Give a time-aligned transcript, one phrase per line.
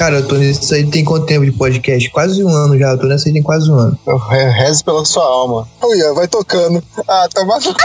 [0.00, 2.08] Cara, eu tô nisso aí tem quanto tempo de podcast?
[2.08, 2.92] Quase um ano já.
[2.92, 3.98] Eu tô nessa aí tem quase um ano.
[4.06, 5.68] Eu rezo pela sua alma.
[5.78, 6.82] Olha, vai tocando.
[7.06, 7.78] Ah, tá maluco.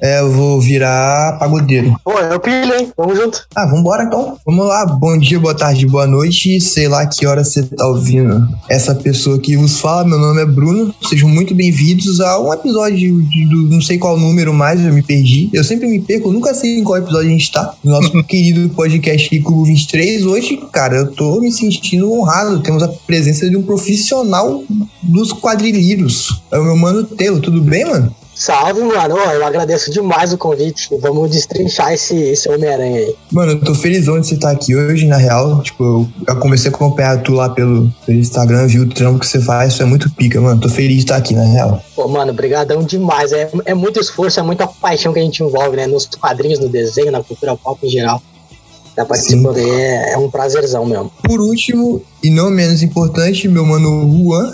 [0.00, 1.94] É, eu vou virar pagodeiro.
[2.02, 2.90] Pô, eu pilho, hein?
[2.96, 3.46] Vamos junto.
[3.54, 4.38] Ah, vambora então.
[4.46, 4.86] Vamos lá.
[4.86, 6.58] Bom dia, boa tarde, boa noite.
[6.62, 10.04] Sei lá que hora você tá ouvindo essa pessoa que vos fala.
[10.04, 10.94] Meu nome é Bruno.
[11.10, 13.20] Sejam muito bem-vindos a um episódio
[13.50, 15.50] do não sei qual número mais, eu me perdi.
[15.52, 17.74] Eu sempre me perco, eu nunca sei em qual episódio a gente tá.
[17.84, 20.24] No nosso querido podcast aqui, Clube 23.
[20.24, 22.60] Hoje, cara, eu tô me sentindo honrado.
[22.60, 24.62] Temos a presença de um profissional
[25.02, 26.42] dos quadrilheiros.
[26.50, 27.40] É o meu mano Telo.
[27.40, 28.14] Tudo bem, mano?
[28.40, 29.18] Salve, mano.
[29.18, 30.88] Eu agradeço demais o convite.
[30.98, 33.14] Vamos destrinchar esse, esse Homem-Aranha aí.
[33.30, 35.60] Mano, eu tô felizão de você estar aqui hoje, na real.
[35.62, 39.26] Tipo, eu, eu comecei a acompanhar tu lá pelo, pelo Instagram, vi o trampo que
[39.26, 40.58] você faz, isso é muito pica, mano.
[40.58, 41.84] Tô feliz de estar aqui, na real.
[41.94, 43.30] Pô, mano, brigadão demais.
[43.30, 45.86] É, é muito esforço, é muita paixão que a gente envolve, né?
[45.86, 48.22] Nos quadrinhos, no desenho, na cultura pop em geral.
[48.96, 51.10] Tá participando aí é, é um prazerzão mesmo.
[51.22, 54.52] Por último, e não menos importante, meu mano Juan,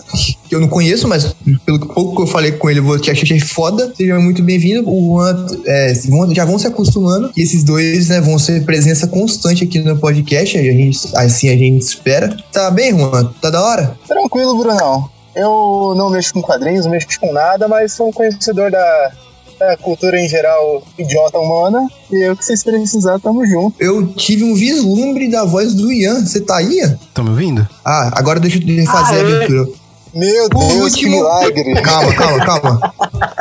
[0.48, 1.34] que eu não conheço, mas
[1.65, 3.93] pelo pouco que eu falei com ele, eu vou te achar foda.
[3.97, 4.89] Seja muito bem-vindo.
[4.89, 7.31] O Juan, é, vão- já vão se acostumando.
[7.37, 10.56] E esses dois, né, vão ser presença constante aqui no podcast.
[10.59, 12.37] A gente, assim a gente espera.
[12.53, 13.33] Tá bem, Juan?
[13.41, 13.97] Tá da hora?
[14.06, 15.09] Tranquilo, Brunão.
[15.34, 19.12] Eu não mexo com quadrinhos, não mexo com nada, mas sou um conhecedor da,
[19.59, 21.87] da cultura em geral idiota humana.
[22.11, 23.75] E o que vocês precisar, tamo junto.
[23.81, 26.25] Eu tive um vislumbre da voz do Ian.
[26.25, 26.79] Você tá aí?
[26.81, 27.67] Estão me ouvindo?
[27.84, 29.37] Ah, agora deixa eu fazer Ah, a é?
[29.37, 29.69] aventura.
[30.15, 31.75] Meu Por Deus, que último- milagre.
[31.83, 32.95] Calma, calma, calma.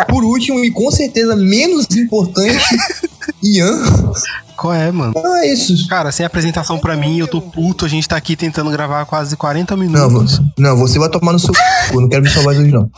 [0.09, 2.65] Por último, e com certeza menos importante,
[3.41, 3.81] Ian.
[4.57, 5.13] Qual é, mano?
[5.15, 5.87] Não é isso.
[5.87, 7.85] Cara, sem apresentação pra mim, eu tô puto.
[7.85, 10.37] A gente tá aqui tentando gravar quase 40 Não, minutos.
[10.37, 11.61] você, não, você vai tomar no seu c.
[11.93, 12.89] Eu não quero ver sua voz hoje, não.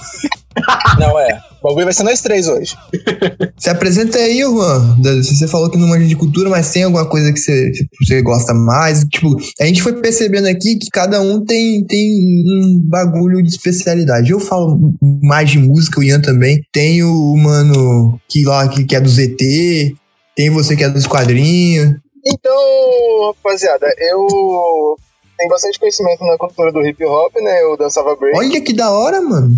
[0.99, 1.39] Não é.
[1.61, 2.75] O bagulho vai ser nós três hoje.
[3.57, 4.97] Se apresenta aí, Juan.
[5.01, 8.21] Você falou que não manja de cultura, mas tem alguma coisa que você, tipo, você
[8.21, 9.03] gosta mais?
[9.05, 14.31] Tipo, a gente foi percebendo aqui que cada um tem, tem um bagulho de especialidade.
[14.31, 16.61] Eu falo mais de música, o Ian também.
[16.71, 19.95] Tem o mano que lá que, que é do ZT.
[20.35, 21.95] Tem você que é dos quadrinhos.
[22.25, 24.97] Então, rapaziada, eu
[25.37, 27.61] tenho bastante conhecimento na cultura do hip hop, né?
[27.63, 28.37] Eu dançava break.
[28.37, 29.55] Olha que da hora, mano.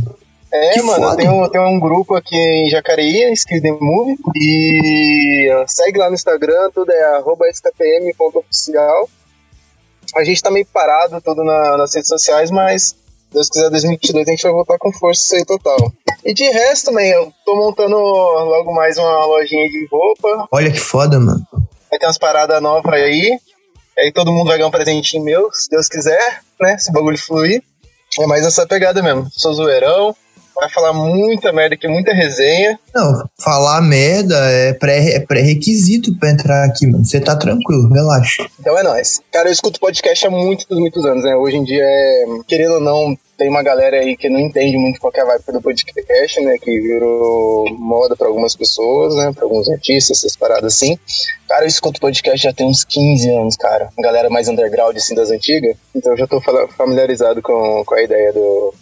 [0.52, 1.18] É, Que mano, foda.
[1.18, 6.16] tem um, tem um grupo aqui em Jacareí, Skill The Movie, e segue lá no
[6.16, 9.10] Instagram, tudo é arroba skpm.oficial.
[10.16, 12.96] A gente tá meio parado tudo na- nas redes sociais, mas
[13.32, 15.78] Deus quiser 2022 a gente vai voltar com força isso aí total.
[16.26, 20.80] E de resto também, eu tô montando logo mais uma lojinha de roupa, Olha que
[20.80, 21.46] foda, mano.
[21.92, 23.38] vai ter umas paradas novas aí,
[24.00, 27.18] aí todo mundo vai ganhar um presentinho meu, se Deus quiser, né, se o bagulho
[27.20, 27.62] fluir.
[28.20, 30.16] É mais essa pegada mesmo, sou zoeirão,
[30.59, 36.31] vai falar muita merda aqui, muita resenha, Não, falar merda é pré- é pré-requisito pra
[36.31, 37.06] entrar aqui, mano.
[37.06, 38.46] Você tá tranquilo, relaxa.
[38.59, 39.22] Então é nóis.
[39.31, 41.36] Cara, eu escuto podcast há muitos, muitos anos, né?
[41.36, 45.00] Hoje em dia, é, querendo ou não, tem uma galera aí que não entende muito
[45.00, 46.58] qual é a vibe do podcast, né?
[46.62, 49.31] Que virou moda pra algumas pessoas, né?
[49.34, 50.98] Pra alguns artistas, essas paradas assim.
[51.48, 53.90] Cara, eu escuto podcast já tem uns 15 anos, cara.
[54.00, 55.75] Galera mais underground, assim, das antigas.
[55.96, 56.42] Então eu já tô
[56.75, 58.74] familiarizado com, com a ideia do,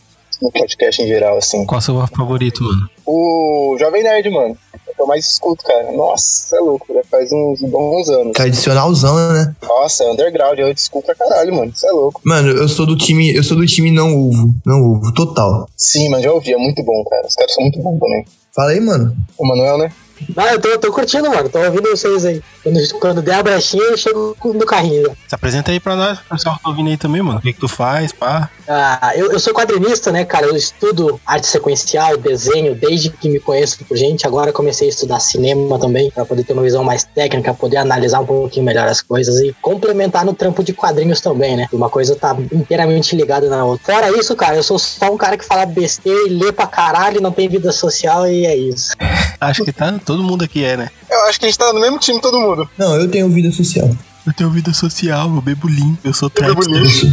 [0.41, 1.65] do podcast em geral, assim.
[1.65, 2.89] Qual é o seu favorito, mano?
[3.05, 4.57] O Jovem Nerd, mano.
[4.73, 5.91] É o que eu mais escuto, cara.
[5.91, 6.85] Nossa, é louco.
[6.93, 8.33] Já faz uns bons anos.
[8.33, 9.55] Tradicionalzão, né?
[9.61, 11.71] Nossa, é underground, eu desculpa pra caralho, mano.
[11.75, 12.21] Isso é louco.
[12.23, 14.53] Mano, eu sou do time, eu sou do time não ovo.
[14.65, 15.67] Não ovo, total.
[15.77, 17.27] Sim, mas já ouvi, é muito bom, cara.
[17.27, 18.25] Os caras são muito bons também.
[18.57, 19.15] Fala aí, mano.
[19.37, 19.91] O Manuel, né?
[20.35, 21.47] Ah, eu tô, eu tô curtindo, mano.
[21.49, 22.41] Tô ouvindo vocês aí.
[22.63, 25.03] Quando, quando der a brechinha, eu chego no carrinho.
[25.03, 25.13] já.
[25.27, 27.39] Se apresenta aí pra nós, o pessoal que tá ouvindo aí também, mano.
[27.39, 28.49] O que, que tu faz, pá?
[28.67, 30.47] Ah, eu, eu sou quadrinista, né, cara?
[30.47, 34.25] Eu estudo arte sequencial, desenho, desde que me conheço por gente.
[34.27, 38.19] Agora comecei a estudar cinema também, pra poder ter uma visão mais técnica, poder analisar
[38.19, 41.67] um pouquinho melhor as coisas e complementar no trampo de quadrinhos também, né?
[41.71, 43.93] Uma coisa tá inteiramente ligada na outra.
[43.93, 47.21] Fora isso, cara, eu sou só um cara que fala besteira e lê pra caralho,
[47.21, 48.93] não tem vida social e é isso.
[49.39, 50.89] Acho que tá, todo mundo aqui é, né?
[51.09, 52.69] Eu acho que a gente tá no mesmo time, todo mundo.
[52.77, 53.89] Não, eu tenho vida social.
[54.25, 56.83] Eu tenho vida social, eu bebo limpo, eu sou bebo trapster.
[56.83, 57.09] Eu sou,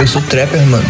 [0.00, 0.84] eu sou trapper, mano.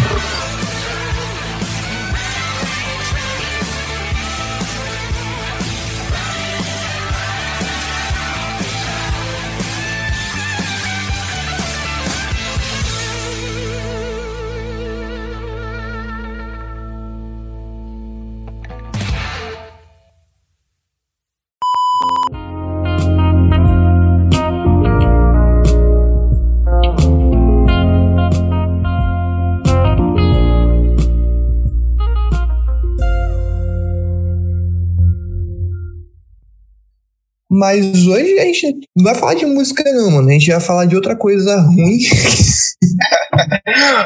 [37.59, 40.29] Mas hoje a gente não vai falar de música, não, mano.
[40.29, 41.99] A gente vai falar de outra coisa ruim.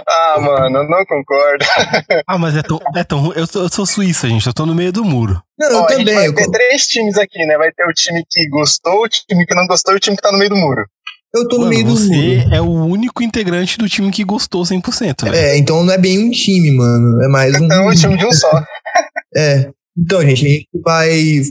[0.09, 1.63] ah, mano, eu não concordo.
[2.27, 3.33] ah, mas é tão, é tão ruim.
[3.35, 4.47] Eu sou, eu sou suíça, gente.
[4.47, 5.39] Eu tô no meio do muro.
[5.59, 6.15] Não, eu Ó, a também.
[6.15, 7.55] vai eu, ter três times aqui, né?
[7.55, 10.23] Vai ter o time que gostou, o time que não gostou e o time que
[10.23, 10.83] tá no meio do muro.
[11.35, 12.55] eu tô no Mano, meio do você muro.
[12.55, 15.35] é o único integrante do time que gostou 100%, velho.
[15.35, 17.23] É, então não é bem um time, mano.
[17.23, 17.65] É mais um.
[17.65, 18.49] Então é o time de um só.
[19.35, 19.69] É.
[19.97, 21.41] Então, gente, a gente vai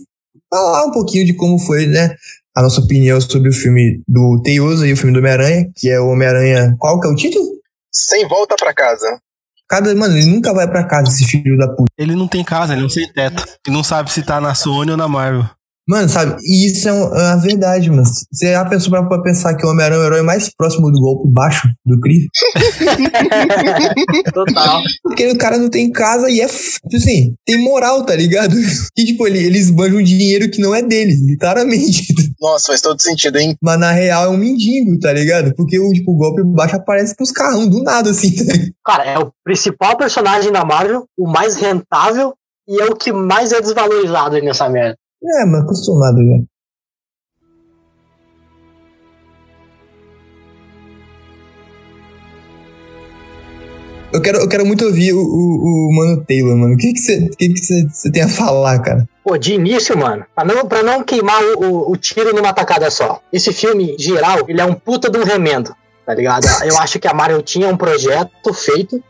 [0.53, 2.15] falar um pouquinho de como foi, né?
[2.55, 5.99] A nossa opinião sobre o filme do Teioso e o filme do Homem-Aranha, que é
[5.99, 6.77] o Homem-Aranha.
[6.79, 7.47] Qual que é o título?
[7.91, 9.19] Sem volta pra casa.
[9.67, 11.91] Cada, mano, ele nunca vai pra casa, esse filho da puta.
[11.97, 13.43] Ele não tem casa, ele não tem teto.
[13.67, 15.49] Ele não sabe se tá na Sony ou na Marvel.
[15.89, 16.37] Mano, sabe?
[16.43, 18.05] E isso é, um- é a verdade, mano.
[18.05, 21.01] Você já pensou pra, pra pensar que o Homem-Aranha é o herói mais próximo do
[21.01, 22.27] golpe baixo do Chris?
[24.33, 24.81] Total.
[25.03, 28.55] Porque o cara não tem casa e é, f- tipo assim, tem moral, tá ligado?
[28.95, 32.15] Que, tipo, ele, eles banjam um dinheiro que não é dele, claramente.
[32.41, 33.57] Nossa, faz todo sentido, hein?
[33.63, 35.53] Mas na real é um mendigo, tá ligado?
[35.57, 38.33] Porque o, tipo, o golpe baixo aparece pros carrão, do nada, assim.
[38.45, 38.53] tá?
[38.85, 42.35] Cara, é o principal personagem da Marvel, o mais rentável
[42.69, 44.97] e é o que mais é desvalorizado aí nessa merda.
[45.25, 46.39] É, mas acostumado já.
[54.13, 56.75] Eu quero, eu quero muito ouvir o, o, o Mano Taylor, mano.
[56.75, 59.09] O que que você que que você- você tem a falar, cara?
[59.25, 62.91] Pô, de início, mano, pra não, pra não queimar o, o, o tiro numa tacada
[62.91, 63.21] só.
[63.33, 66.45] Esse filme, geral, ele é um puta de um remendo, tá ligado?
[66.65, 69.03] Eu acho que a Marvel tinha um projeto feito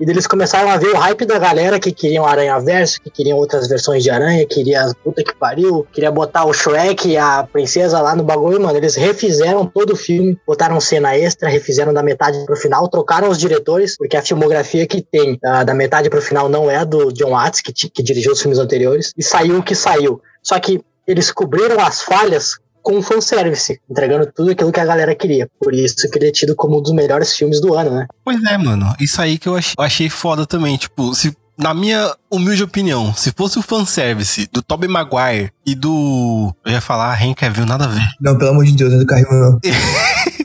[0.00, 3.36] e eles começaram a ver o hype da galera que queriam Aranha Verso, que queriam
[3.38, 8.00] outras versões de Aranha, queria puta que pariu, queria botar o Shrek e a princesa
[8.00, 8.76] lá no bagulho, mano.
[8.76, 13.38] Eles refizeram todo o filme, botaram cena extra, refizeram da metade pro final, trocaram os
[13.38, 17.12] diretores, porque a filmografia que tem ah, da metade pro final não é a do
[17.12, 20.20] John Watts, que, que dirigiu os filmes anteriores, e saiu o que saiu.
[20.42, 25.48] Só que eles cobriram as falhas com fanservice, entregando tudo aquilo que a galera queria.
[25.60, 28.06] Por isso que ele é tido como um dos melhores filmes do ano, né?
[28.24, 28.94] Pois é, mano.
[29.00, 30.76] Isso aí que eu achei, eu achei foda também.
[30.76, 36.54] Tipo, se, na minha humilde opinião, se fosse o fanservice do Tobey Maguire e do.
[36.64, 38.08] Eu ia falar Henry Cavill, nada a ver.
[38.20, 39.60] Não, pelo amor de Deus, não é do carrinho, não.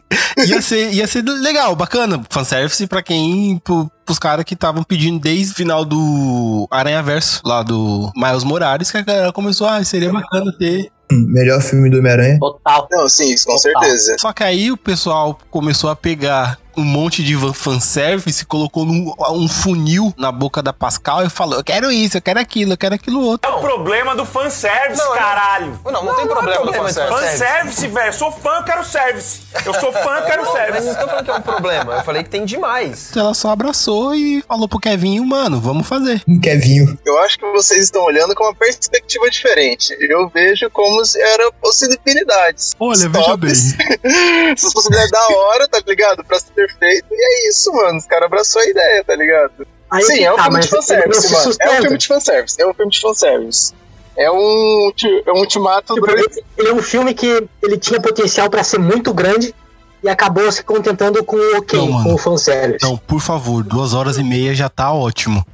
[0.46, 2.22] Ia ser, ia ser legal, bacana.
[2.30, 3.58] Fanservice pra quem.
[3.64, 8.44] Pro, pros caras que estavam pedindo desde o final do Aranha Verso, lá do Miles
[8.44, 10.92] Morales, que a galera começou, ah, seria bacana ter.
[11.12, 12.40] Melhor filme do Homem-Aranha.
[12.40, 12.88] Total.
[12.92, 13.82] Não, sim, isso com Total.
[13.84, 14.16] certeza.
[14.20, 19.48] Só que aí o pessoal começou a pegar um monte de fanservice, colocou num, um
[19.48, 22.96] funil na boca da Pascal e falou: Eu quero isso, eu quero aquilo, eu quero
[22.96, 23.50] aquilo outro.
[23.50, 25.80] É o problema do fanservice, caralho.
[25.86, 27.22] Não, não, tem problema do fanservice.
[27.22, 28.14] Fanservice, velho.
[28.14, 29.42] Sou fã, eu quero service.
[29.66, 30.88] Eu sou fã, eu quero Mas service.
[30.88, 31.94] não tô falando que é um problema.
[31.94, 33.16] Eu falei que tem demais.
[33.16, 36.22] Ela só abraçou e falou pro Kevinho, mano, vamos fazer.
[36.28, 36.98] Um Kevinho.
[37.06, 39.96] Eu acho que vocês estão olhando com uma perspectiva diferente.
[40.00, 42.74] Eu vejo como se eram possibilidades.
[42.80, 43.76] Olha, veja Tops.
[44.52, 46.24] Essas possibilidades da hora, tá ligado?
[46.24, 47.06] Pra ser feito.
[47.12, 47.98] E é isso, mano.
[47.98, 49.68] Os caras abraçou a ideia, tá ligado?
[49.92, 51.56] Aí Sim, que é um tá, filme de fanservice, se mano.
[51.60, 52.62] É um filme de fanservice.
[52.62, 53.74] É um filme de fanservice.
[54.16, 54.92] É um,
[55.26, 56.14] é um ultimato Tipo, do...
[56.14, 56.26] ele,
[56.58, 59.54] ele é um filme que ele tinha potencial pra ser muito grande
[60.04, 62.04] e acabou se contentando com o ok, Não, mano.
[62.04, 62.76] com o fanservice.
[62.76, 65.46] Então, por favor, duas horas e meia já tá ótimo.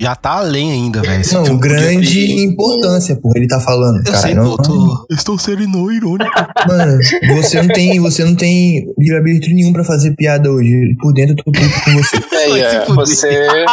[0.00, 1.22] Já tá além ainda, velho.
[1.32, 3.98] Não, podia grande ter- importância, porra, ele tá falando.
[3.98, 5.06] Eu cara, sei, não, eu tô.
[5.10, 6.30] Estou sendo irônico.
[6.66, 6.98] Mano,
[7.36, 10.96] você não tem, você não tem livre-arbítrio nenhum pra fazer piada hoje.
[10.98, 12.20] Por dentro eu tô puto com você.
[12.40, 13.66] É, é, você...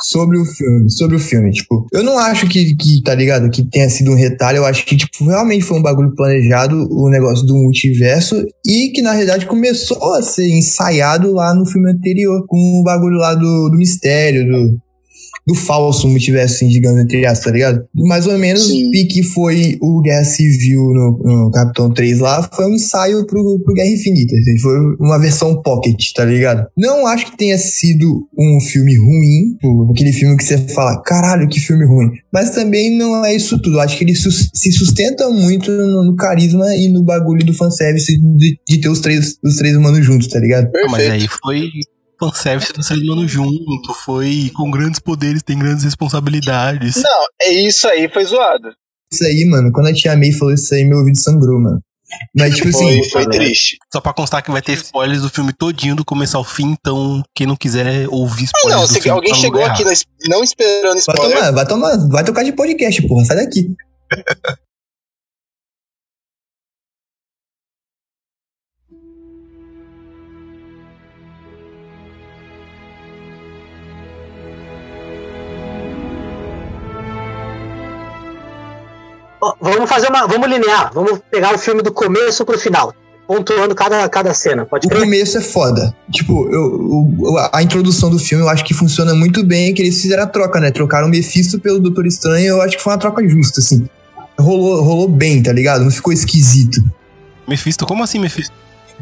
[0.00, 3.62] Sobre o filme, sobre o filme, tipo, eu não acho que, que, tá ligado, que
[3.62, 7.46] tenha sido um retalho, eu acho que, tipo, realmente foi um bagulho planejado, o negócio
[7.46, 12.80] do multiverso, e que, na realidade, começou a ser ensaiado lá no filme anterior, com
[12.80, 14.78] o bagulho lá do, do mistério, do,
[15.50, 17.84] do falso multiverso, assim, digamos, entre aspas, tá ligado?
[17.94, 18.88] Mais ou menos Sim.
[18.88, 23.58] o que foi o Guerra Civil no, no Capitão 3 lá, foi um ensaio pro,
[23.64, 26.66] pro Guerra Infinita, assim, foi uma versão pocket, tá ligado?
[26.78, 31.48] Não acho que tenha sido um filme ruim, tipo, aquele filme que você fala, caralho,
[31.48, 32.10] que filme ruim.
[32.32, 33.80] Mas também não é isso tudo.
[33.80, 38.58] Acho que ele se sustenta muito no, no carisma e no bagulho do fanservice de,
[38.68, 40.66] de ter os três, os três humanos juntos, tá ligado?
[40.66, 41.22] Ah, mas Perfeito.
[41.22, 41.70] aí foi
[42.20, 46.96] fanservice do ser humano junto, foi com grandes poderes, tem grandes responsabilidades.
[46.96, 48.68] Não, é isso aí foi zoado.
[49.12, 51.80] Isso aí, mano, quando a tia May falou isso aí, meu ouvido sangrou, mano.
[52.34, 53.76] Mas, tipo assim, Foi, foi triste.
[53.92, 57.22] Só pra constar que vai ter spoilers do filme todinho do começo ao fim, então
[57.34, 59.92] quem não quiser ouvir Ah, spoilers não, do se filme alguém tá chegou aqui não,
[60.28, 63.74] não esperando vai spoiler, tomar, vai tomar, vai tocar de podcast, porra, sai daqui.
[79.60, 80.26] Vamos fazer uma.
[80.26, 80.90] Vamos linear.
[80.92, 82.94] Vamos pegar o filme do começo pro final.
[83.26, 84.66] Pontuando cada, cada cena.
[84.66, 85.02] Pode O crer?
[85.02, 85.94] começo é foda.
[86.10, 86.62] Tipo, eu,
[87.18, 90.26] o- a introdução do filme eu acho que funciona muito bem, que eles fizeram a
[90.26, 90.70] troca, né?
[90.72, 93.88] Trocaram o Mephisto pelo Doutor Estranho, eu acho que foi uma troca justa, assim.
[94.38, 95.84] Rolou, rolou bem, tá ligado?
[95.84, 96.82] Não ficou esquisito.
[97.46, 98.52] Mephisto, como assim, Mephisto?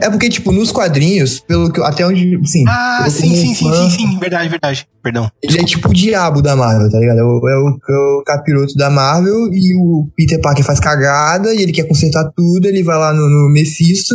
[0.00, 2.64] É porque, tipo, nos quadrinhos, pelo que até onde, assim...
[2.68, 4.18] Ah, sim, sim, sim, fã, sim, sim.
[4.18, 4.88] Verdade, verdade.
[5.02, 5.30] Perdão.
[5.42, 7.18] Ele é tipo o diabo da Marvel, tá ligado?
[7.18, 11.54] É o, é o, é o capiroto da Marvel e o Peter Parker faz cagada
[11.54, 14.14] e ele quer consertar tudo, ele vai lá no, no Mephisto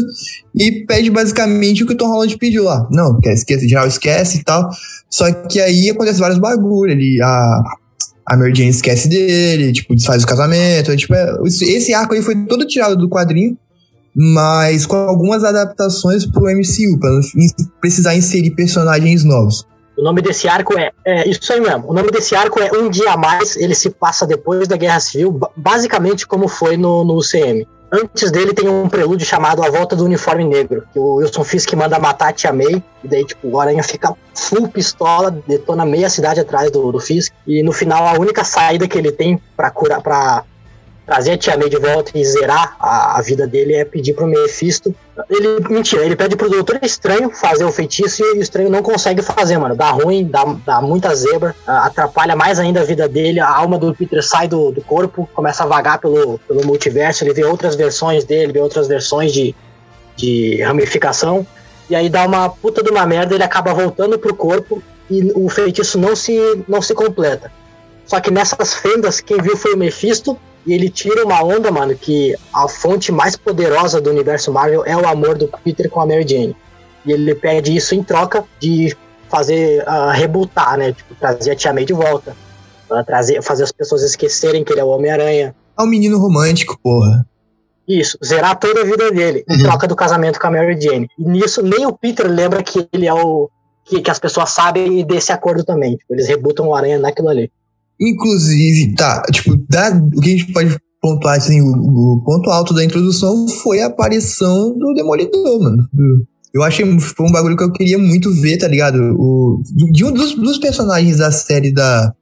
[0.55, 2.87] e pede basicamente o que o Tom Holland pediu lá.
[2.91, 4.69] Não, quer esquece, geral esquece e tal.
[5.09, 7.21] Só que aí acontece vários bagulho, ele...
[7.21, 7.61] A,
[8.25, 10.95] a Mary Jane esquece dele, tipo, desfaz o casamento.
[10.95, 13.57] Tipo, é- esse arco aí foi todo tirado do quadrinho,
[14.15, 17.21] mas com algumas adaptações pro MCU, pra não
[17.81, 19.65] precisar inserir personagens novos.
[19.97, 21.85] O nome desse arco é, é isso aí mesmo.
[21.87, 23.55] O nome desse arco é Um Dia a Mais.
[23.55, 27.67] Ele se passa depois da Guerra Civil, ba- basicamente como foi no, no UCM.
[27.91, 31.71] Antes dele tem um prelúdio chamado A Volta do Uniforme Negro, que o Wilson Fisk
[31.73, 36.09] manda matar a Tia May, e daí, tipo, o Aranha fica full pistola, detona meia
[36.09, 39.69] cidade atrás do, do Fisk, e no final a única saída que ele tem pra
[39.69, 40.43] curar, pra
[41.05, 44.25] trazer a Tia May de volta e zerar a, a vida dele é pedir pro
[44.25, 44.93] Mephisto.
[45.29, 49.21] Ele, mentira, ele pede pro Doutor Estranho fazer o feitiço e o Estranho não consegue
[49.21, 49.75] fazer, mano.
[49.75, 53.39] Dá ruim, dá, dá muita zebra, atrapalha mais ainda a vida dele.
[53.39, 57.23] A alma do Peter sai do, do corpo, começa a vagar pelo, pelo multiverso.
[57.23, 59.53] Ele vê outras versões dele, vê outras versões de,
[60.15, 61.45] de ramificação.
[61.89, 65.49] E aí dá uma puta de uma merda, ele acaba voltando pro corpo e o
[65.49, 67.51] feitiço não se, não se completa.
[68.05, 71.95] Só que nessas fendas, quem viu foi o Mephisto, e ele tira uma onda, mano,
[71.95, 76.05] que a fonte mais poderosa do universo Marvel é o amor do Peter com a
[76.05, 76.55] Mary Jane.
[77.05, 78.95] E ele pede isso em troca de
[79.29, 80.93] fazer, uh, rebutar, né?
[80.93, 82.35] Tipo, trazer a Tia May de volta.
[82.89, 85.55] Uh, trazer, fazer as pessoas esquecerem que ele é o Homem-Aranha.
[85.77, 87.25] É um menino romântico, porra.
[87.85, 89.63] Isso, zerar toda a vida dele, em Uhum.
[89.63, 91.09] troca do casamento com a Mary Jane.
[91.19, 93.49] E nisso, nem o Peter lembra que ele é o.
[93.85, 95.97] Que, que as pessoas sabem e desse acordo também.
[95.97, 97.51] Tipo, eles rebutam o Aranha naquilo ali.
[98.03, 102.73] Inclusive, tá, tipo, da, o que a gente pode pontuar, assim, o, o ponto alto
[102.73, 105.87] da introdução foi a aparição do Demolidor, mano.
[106.53, 108.97] Eu achei, foi um bagulho que eu queria muito ver, tá ligado?
[109.17, 112.13] O, de um dos, dos personagens da série da,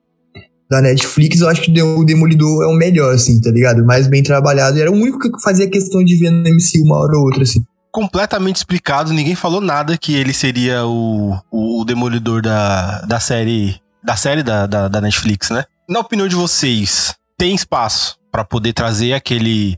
[0.69, 3.85] da Netflix, eu acho que o Demolidor é o melhor, assim, tá ligado?
[3.85, 4.79] Mais bem trabalhado.
[4.79, 7.61] Era o único que fazia questão de ver no MCU uma hora ou outra, assim.
[7.91, 13.75] Completamente explicado, ninguém falou nada que ele seria o, o, o demolidor da, da série.
[14.01, 15.65] Da série da, da, da Netflix, né?
[15.91, 19.75] Na opinião de vocês, tem espaço pra poder trazer aquele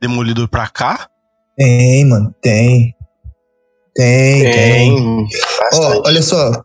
[0.00, 1.06] demolidor pra cá?
[1.54, 2.94] Tem, mano, tem.
[3.94, 4.92] Tem, tem.
[4.94, 5.26] Ó,
[5.60, 6.08] bastante.
[6.08, 6.62] olha só,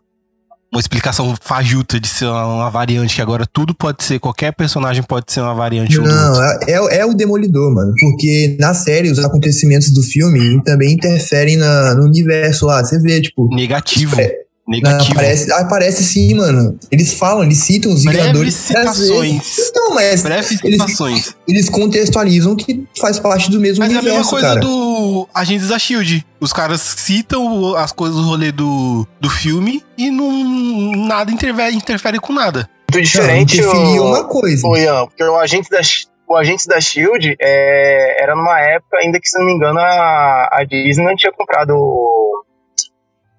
[0.72, 5.02] Uma explicação fajuta de ser uma, uma variante, que agora tudo pode ser, qualquer personagem
[5.02, 7.92] pode ser uma variante Não, é, é, é o Demolidor, mano.
[8.00, 12.82] Porque na série, os acontecimentos do filme também interferem na, no universo lá.
[12.82, 13.54] Você vê, tipo.
[13.54, 14.18] Negativo.
[14.18, 15.12] É, não, Negativo.
[15.12, 16.76] aparece, aparece sim, mano.
[16.90, 18.52] Eles falam, eles citam os Vingadores.
[18.54, 19.56] citações.
[19.74, 21.36] Não, mas Breves eles- citações.
[21.48, 24.60] eles contextualizam que faz parte do mesmo Mas é a universo, mesma coisa cara.
[24.60, 26.26] do Agentes da Shield.
[26.40, 32.18] Os caras citam as coisas do rolê do, do filme e não nada interfere, interfere
[32.18, 32.68] com nada.
[32.92, 34.66] Muito Não, diferente interferia o, uma coisa.
[34.66, 35.80] o Ian, porque o agente da,
[36.28, 40.48] o agente da Shield é, era numa época ainda que, se não me engano, a,
[40.52, 42.44] a Disney não tinha comprado o-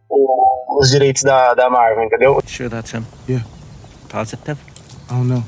[0.10, 2.40] o- os direitos da, da Marvel, entendeu?
[2.46, 3.04] Sure that's him?
[3.28, 3.46] Yeah.
[4.10, 4.58] Positive?
[5.10, 5.44] I don't know.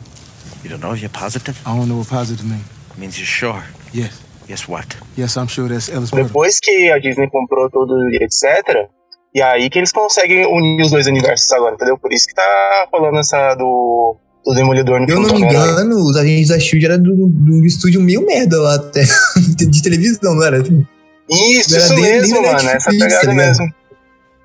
[0.64, 1.58] You don't know if you're positive?
[1.66, 2.64] I don't know what positive mean.
[2.98, 3.64] means you're sure.
[3.94, 4.12] Yes.
[4.50, 4.98] Yes, what?
[5.18, 6.10] Yes, I'm sure that's Ellis.
[6.12, 8.90] Depois que a Disney comprou tudo e etc.
[9.34, 11.98] E aí que eles conseguem unir os dois universos agora, entendeu?
[12.00, 15.72] Por isso que tá rolando essa do, do Demolidor no Eu não me Homem-Aranha.
[15.74, 19.04] engano, os agentes da Shield era do, do estúdio meio merda lá até.
[19.56, 20.58] de televisão, não era?
[20.60, 22.58] Isso, Era isso dele mesmo, mano.
[22.58, 23.48] Essa Netflix, pegada tá ligado?
[23.48, 23.74] mesmo.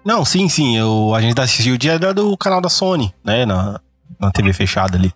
[0.04, 0.80] Não, sim, sim.
[0.80, 3.46] O Agente da Shield era do canal da Sony, né?
[3.46, 3.80] Na,
[4.20, 5.12] na TV fechada ali.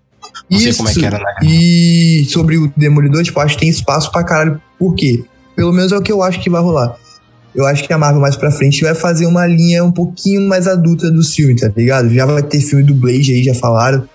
[0.50, 1.24] Não sei como é que era, né?
[1.42, 4.60] E sobre o Demolidor, tipo, acho que tem espaço pra caralho.
[4.78, 5.24] Por quê?
[5.54, 6.96] Pelo menos é o que eu acho que vai rolar.
[7.54, 10.66] Eu acho que a Marvel mais pra frente vai fazer uma linha um pouquinho mais
[10.68, 12.08] adulta do filme, tá ligado?
[12.10, 14.08] Já vai ter filme do Blade aí, já falaram.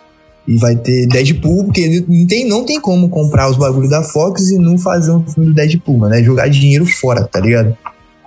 [0.48, 4.50] E vai ter Deadpool, porque não tem, não tem como comprar os bagulhos da Fox
[4.50, 6.15] e não fazer um filme do Deadpool, mano.
[6.15, 7.77] É jogar dinheiro fora, tá ligado?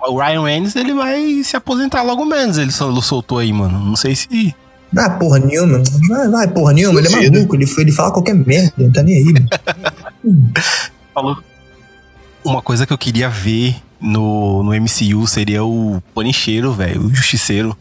[0.07, 2.57] O Ryan Reynolds, ele vai se aposentar logo menos.
[2.57, 3.79] Ele sol- soltou aí, mano.
[3.79, 4.55] Não sei se.
[4.97, 5.81] Ah, porra nenhuma.
[6.09, 6.99] Vai, vai, porra nenhuma.
[6.99, 7.55] Ele é maluco.
[7.55, 8.71] Ele, ele fala qualquer merda.
[8.77, 9.47] Ele não tá nem aí, mano.
[11.13, 11.37] Falou.
[12.43, 17.01] Uma coisa que eu queria ver no, no MCU seria o Panicheiro, velho.
[17.07, 17.75] O Justiceiro.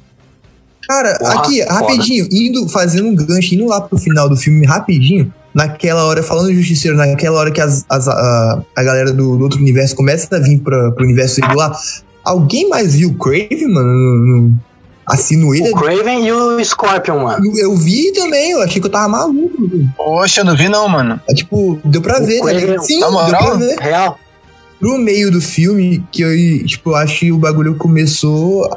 [0.88, 1.74] Cara, Porra, aqui, foda.
[1.74, 6.46] rapidinho, indo, fazendo um gancho, indo lá pro final do filme rapidinho, naquela hora, falando
[6.46, 10.34] do Justiceiro, naquela hora que as, as- a, a galera do, do outro universo começa
[10.36, 11.76] a vir pra, pro universo regular,
[12.30, 13.88] alguém mais viu o Crave, mano?
[13.92, 14.16] No,
[14.48, 14.58] no,
[15.06, 15.70] assim no ele?
[15.70, 17.46] O Craven e o Scorpion, mano.
[17.46, 19.56] Eu, eu vi também, eu achei que eu tava maluco.
[19.96, 21.20] Poxa, eu não vi não, mano.
[21.28, 22.82] É, tipo, deu pra O ver, tá Craven- ligado?
[22.84, 23.78] Sim, Na deu pra ver.
[23.78, 24.18] Real.
[24.80, 28.68] Pro meio do filme, que eu, tipo, eu acho que o bagulho começou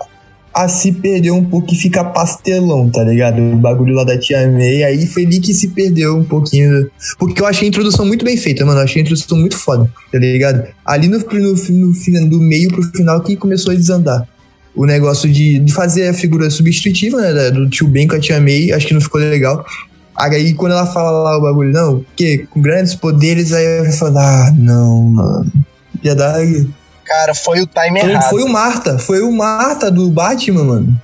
[0.53, 3.41] a se perder um pouco e ficar pastelão, tá ligado?
[3.41, 6.89] O bagulho lá da Tia May, aí foi ali que se perdeu um pouquinho.
[7.17, 8.79] Porque eu achei a introdução muito bem feita, mano.
[8.79, 10.67] Eu achei a introdução muito foda, tá ligado?
[10.85, 14.27] Ali no, no, no, do meio pro final que começou a desandar.
[14.75, 17.51] O negócio de, de fazer a figura substitutiva, né?
[17.51, 19.65] Do tio Ben com a Tia May, acho que não ficou legal.
[20.15, 24.17] Aí quando ela fala lá o bagulho, não, porque com grandes poderes, aí eu falo,
[24.17, 25.51] ah, não, mano.
[26.03, 26.39] Ia dar.
[27.09, 28.29] Cara, foi o time Foi, errado.
[28.29, 31.01] foi o Marta, foi o Marta do Batman, mano.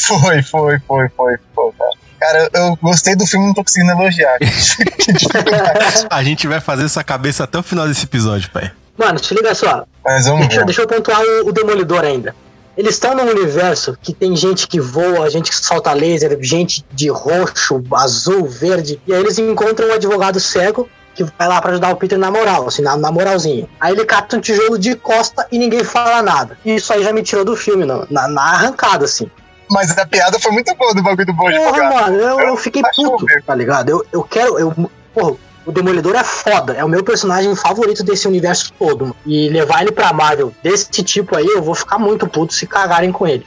[0.00, 1.92] Foi, foi, foi, foi, foi, cara.
[2.18, 4.38] Cara, eu gostei do filme, não tô conseguindo elogiar.
[6.08, 8.72] A gente vai fazer essa cabeça até o final desse episódio, pai.
[8.96, 9.84] Mano, te liga só.
[10.02, 12.34] Mas vamos Deixa, deixa eu pontuar o, o Demolidor ainda.
[12.74, 17.10] Eles estão num universo que tem gente que voa, gente que solta laser, gente de
[17.10, 18.98] roxo, azul, verde.
[19.06, 22.30] E aí eles encontram um advogado cego que vai lá pra ajudar o Peter na
[22.30, 23.68] moral, assim, na, na moralzinha.
[23.80, 26.58] Aí ele capta um tijolo de costa e ninguém fala nada.
[26.64, 29.30] E isso aí já me tirou do filme, não, na, na arrancada, assim.
[29.70, 32.82] Mas a piada foi muito boa do bagulho do bom Porra, mano, eu, eu fiquei
[32.94, 33.88] puto, tá ligado?
[33.88, 34.58] Eu, eu quero.
[34.58, 39.14] Eu, porra, o Demolidor é foda, é o meu personagem favorito desse universo todo.
[39.24, 43.12] E levar ele pra Marvel desse tipo aí, eu vou ficar muito puto se cagarem
[43.12, 43.46] com ele.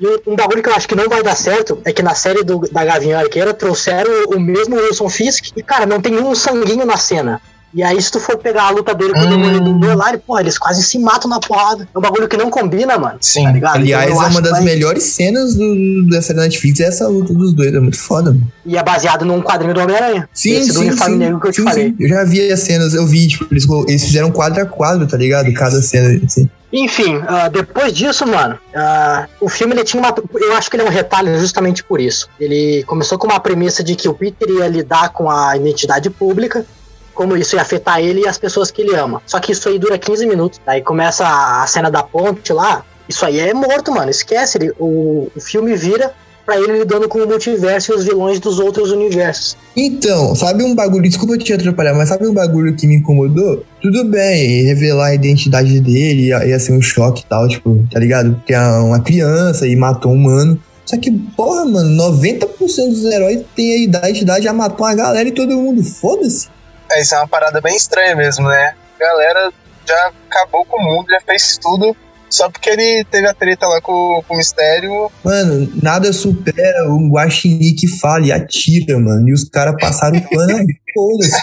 [0.00, 2.42] E um- bagulho que eu acho que não vai dar certo é que na série
[2.42, 6.86] do, da Gavinha Arqueira trouxeram o mesmo Wilson Fisk e, cara, não tem um sanguinho
[6.86, 7.40] na cena.
[7.72, 9.28] E aí, se tu for pegar a luta dele com o Hum.
[9.60, 11.86] Demolidor lá, porra, eles quase se matam na porrada.
[11.94, 13.16] É um bagulho que não combina, mano.
[13.20, 13.44] Sim.
[13.44, 13.76] Tá ligado?
[13.76, 17.52] Aliás, é uma das vai- melhores cenas do, da série Netflix, é essa luta dos
[17.52, 17.72] dois.
[17.72, 18.50] É muito foda, mano.
[18.66, 20.28] E é baseado num quadrinho do Homem-Aranha.
[20.34, 21.84] Sim, Esse do sim, uniforme sim, negro que eu te sim, falei.
[21.90, 21.96] sim.
[22.00, 25.16] Eu já vi as cenas, eu vi, tipo, eles, eles fizeram quadro a quadro, tá
[25.16, 25.52] ligado?
[25.54, 26.50] Cada cena, assim.
[26.72, 30.14] Enfim, ah, depois disso, mano, ah, o filme ele tinha uma.
[30.40, 32.28] Eu acho que ele é um retalho justamente por isso.
[32.38, 36.64] Ele começou com uma premissa de que o Peter ia lidar com a identidade pública,
[37.12, 39.20] como isso ia afetar ele e as pessoas que ele ama.
[39.26, 40.60] Só que isso aí dura 15 minutos.
[40.64, 42.84] Daí começa a, a cena da ponte lá.
[43.08, 44.10] Isso aí é morto, mano.
[44.10, 44.58] Esquece.
[44.58, 48.58] Ele, o, o filme vira pra ele lidando com o multiverso e os vilões dos
[48.58, 49.56] outros universos.
[49.76, 53.64] Então, sabe um bagulho, desculpa te atrapalhar, mas sabe um bagulho que me incomodou?
[53.80, 57.98] Tudo bem, revelar a identidade dele ia, ia ser um choque e tal, tipo, tá
[57.98, 58.34] ligado?
[58.34, 60.60] Porque é uma criança e matou um humano.
[60.84, 62.46] Só que, porra, mano, 90%
[62.88, 66.48] dos heróis tem a identidade, já matou uma galera e todo mundo, foda-se.
[66.90, 68.74] É, isso é uma parada bem estranha mesmo, né?
[68.96, 69.52] A galera
[69.86, 71.96] já acabou com o mundo, já fez tudo.
[72.30, 75.10] Só porque ele teve a treta lá com, com o mistério.
[75.24, 79.28] Mano, nada supera o Guaxinim que fala e atira, mano.
[79.28, 81.42] E os caras passaram o pano, aí, foda-se.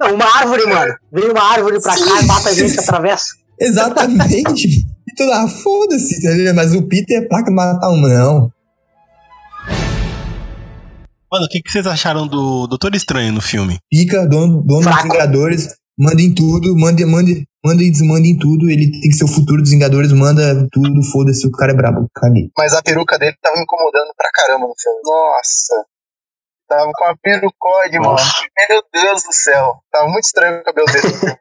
[0.00, 0.94] Não, uma árvore, mano.
[1.12, 3.34] Vem uma árvore pra cá e mata a gente, atravessa.
[3.60, 4.86] Exatamente.
[5.12, 6.54] Então, ah, foda-se, tá ligado?
[6.54, 8.50] Mas o Peter é pra matar um, não.
[11.32, 13.78] Mano, o que, que vocês acharam do Doutor Estranho no filme?
[13.90, 15.02] Pica, dono, dono dos.
[15.02, 15.68] Vingadores,
[16.00, 17.30] manda em tudo, manda, manda,
[17.64, 18.70] manda e desmanda em tudo.
[18.70, 22.08] Ele tem que ser o futuro dos Vingadores, manda tudo, foda-se, o cara é brabo,
[22.14, 22.48] caguei.
[22.56, 24.98] Mas a peruca dele tava me incomodando pra caramba no filme.
[25.04, 25.84] Nossa.
[26.68, 28.16] Tava com a perucode, mano.
[28.68, 29.74] Meu Deus do céu.
[29.92, 31.36] Tava muito estranho o cabelo dele.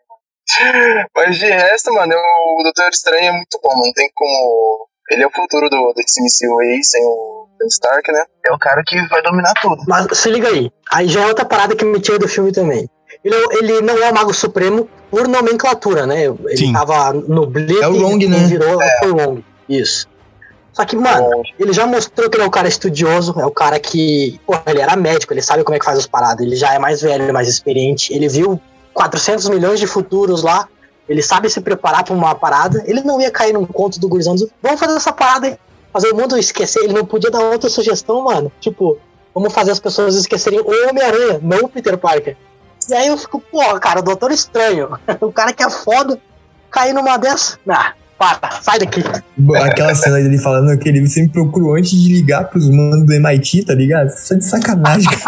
[1.15, 4.87] Mas de resto, mano, eu- o Doutor Estranho é muito bom, não tem como.
[5.11, 8.23] Ele é o futuro do, do MCU aí, sem o Tony Stark, né?
[8.45, 9.83] É o cara que vai dominar tudo.
[9.87, 10.71] Mas se liga aí.
[10.91, 12.87] Aí já é outra parada que me tira do filme também.
[13.23, 16.25] Ele, é- ele não é o Mago Supremo por nomenclatura, né?
[16.25, 16.73] Ele Sim.
[16.73, 18.37] tava no Blip É o Wrong, e né?
[18.47, 19.45] virou foi o Wrong.
[19.67, 20.07] Isso.
[20.71, 23.51] Só que, mano, Bom, ele já mostrou que ele é um cara estudioso, é o
[23.51, 24.39] cara que.
[24.45, 26.45] Porra, ele era médico, ele sabe como é que faz as paradas.
[26.45, 28.13] Ele já é mais velho, mais experiente.
[28.13, 28.59] Ele viu
[28.93, 30.67] 400 milhões de futuros lá.
[31.09, 32.83] Ele sabe se preparar pra uma parada.
[32.85, 34.35] Ele não ia cair num conto do gurizão.
[34.61, 35.57] Vamos fazer essa parada aí.
[35.91, 36.83] Fazer o mundo esquecer.
[36.83, 38.51] Ele não podia dar outra sugestão, mano.
[38.61, 38.97] Tipo,
[39.33, 42.37] vamos fazer as pessoas esquecerem o Homem-Aranha, não o Peter Parker.
[42.89, 44.89] E aí eu fico, pô, cara, o Doutor Estranho.
[45.21, 46.19] o cara que é foda,
[46.71, 47.57] cair numa dessa.
[47.67, 49.01] Ah, para, sai daqui.
[49.63, 53.65] Aquela cena dele falando que ele sempre procurou antes de ligar pros manos do MIT,
[53.65, 54.07] tá ligado?
[54.07, 55.09] Isso é de sacanagem,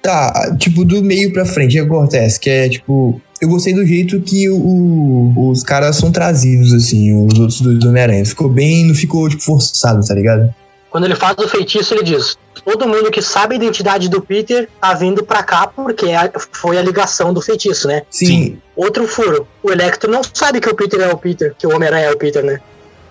[0.00, 2.38] Tá, tipo, do meio pra frente, o que acontece?
[2.38, 7.38] Que é, tipo, eu gostei do jeito que o, os caras são trazidos, assim, os
[7.38, 8.26] outros dois do Homem-Aranha.
[8.26, 10.54] Ficou bem, não ficou, tipo, forçado, tá ligado?
[10.90, 14.68] Quando ele faz o feitiço, ele diz: todo mundo que sabe a identidade do Peter
[14.80, 18.02] tá vindo pra cá porque é a- foi a ligação do feitiço, né?
[18.10, 18.26] Sim.
[18.26, 18.58] Sim.
[18.76, 22.06] Outro furo: o Electro não sabe que o Peter é o Peter, que o Homem-Aranha
[22.06, 22.60] é o Peter, né?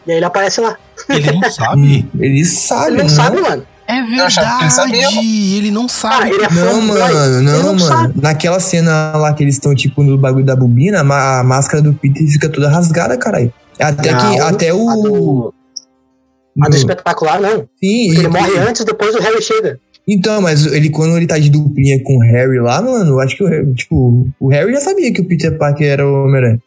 [0.05, 0.75] E aí ele aparece lá.
[1.09, 2.05] Ele não sabe.
[2.19, 3.09] Ele sabe, Ele não né?
[3.09, 3.67] sabe, mano.
[3.85, 4.95] É ele verdade,
[5.57, 6.29] ele não Ah, sabe.
[6.29, 7.79] ele é Não, mano, Ele não, mano.
[7.79, 8.13] sabe.
[8.21, 12.25] Naquela cena lá que eles estão, tipo, no bagulho da bobina, a máscara do Peter
[12.27, 13.53] fica toda rasgada, caralho.
[13.79, 14.39] Até Não, que.
[14.39, 14.89] Até o.
[14.89, 15.53] A do,
[16.61, 17.67] a do espetacular, não.
[17.79, 19.79] Sim, Porque ele e- morre antes, depois o Harry chega.
[20.07, 23.37] Então, mas ele, quando ele tá de duplinha com o Harry lá, mano, eu acho
[23.37, 26.59] que o Harry, tipo, o Harry já sabia que o Peter Parker era o Homem-Aranha.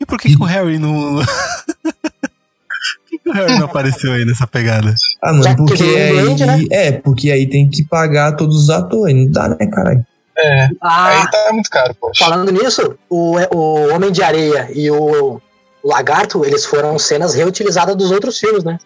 [0.00, 1.16] E por que, que o Harry não.
[1.82, 4.94] por que, que o Harry não apareceu aí nessa pegada?
[5.22, 6.24] Ah, mano, porque veio aí.
[6.24, 6.64] doente, né?
[6.70, 9.14] É, porque aí tem que pagar todos os atores.
[9.14, 10.04] Não dá, né, caralho?
[10.38, 12.24] É, Ah, aí tá muito caro, poxa.
[12.24, 15.40] falando nisso, o, o Homem de Areia e o
[15.84, 18.78] Lagarto, eles foram cenas reutilizadas dos outros filmes, né?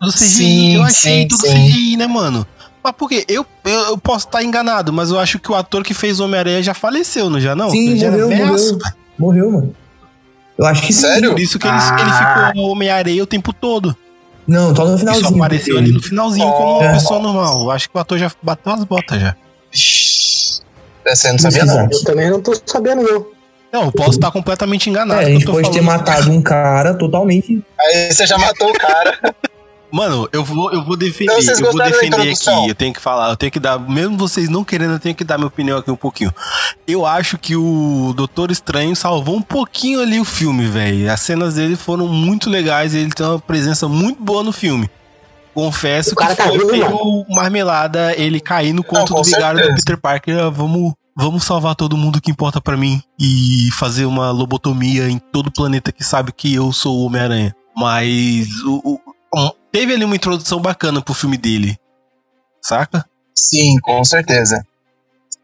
[0.00, 1.52] Do CGI, Sim, eu achei sim, tudo sim.
[1.66, 2.46] CGI, né, mano?
[2.82, 3.24] Mas por quê?
[3.28, 6.62] Eu, eu, eu posso estar enganado, mas eu acho que o ator que fez Homem-Aranha
[6.62, 7.70] já faleceu, não já não?
[7.70, 8.92] Sim, Ele já morreu, velhaço, morreu.
[9.18, 9.74] Morreu, mano.
[10.58, 11.00] Eu acho que sim.
[11.00, 11.30] Sério?
[11.32, 11.96] Por isso que ele, Ah.
[12.44, 13.96] ele ficou Homem-Aranha o tempo todo.
[14.46, 15.28] Não, só no Ele finalzinho.
[15.28, 16.92] só apareceu ali no finalzinho como uma É.
[16.92, 17.62] pessoa normal.
[17.62, 19.34] Eu acho que o ator já bateu as botas já.
[21.06, 21.88] Eu não sabia, não.
[21.90, 23.26] Eu também não tô sabendo, não.
[23.72, 25.20] Não, eu posso estar completamente enganado.
[25.22, 27.64] É, a gente pode ter matado um cara totalmente.
[27.80, 29.18] Aí você já matou o cara.
[29.94, 32.68] Mano, eu vou, eu vou defender, Então, eu vou defender aqui.
[32.68, 35.22] Eu tenho que falar, eu tenho que dar, mesmo vocês não querendo, eu tenho que
[35.22, 36.34] dar minha opinião aqui um pouquinho.
[36.84, 41.12] Eu acho que o Doutor Estranho salvou um pouquinho ali o filme, velho.
[41.12, 44.90] As cenas dele foram muito legais, ele tem uma presença muito boa no filme.
[45.54, 49.62] Confesso O que tá foi vivo, meio marmelada ele cair no conto com do vigário
[49.62, 49.74] do.
[49.76, 50.36] Peter Parker.
[50.40, 55.18] ah, Vamos, vamos salvar todo mundo que importa pra mim e fazer uma lobotomia em
[55.20, 57.54] todo o planeta que sabe que eu sou o Homem-Aranha.
[57.76, 58.98] Mas o,
[59.36, 61.76] o- teve ali uma introdução bacana pro filme dele.
[62.62, 63.04] Saca?
[63.34, 64.64] Sim, com certeza.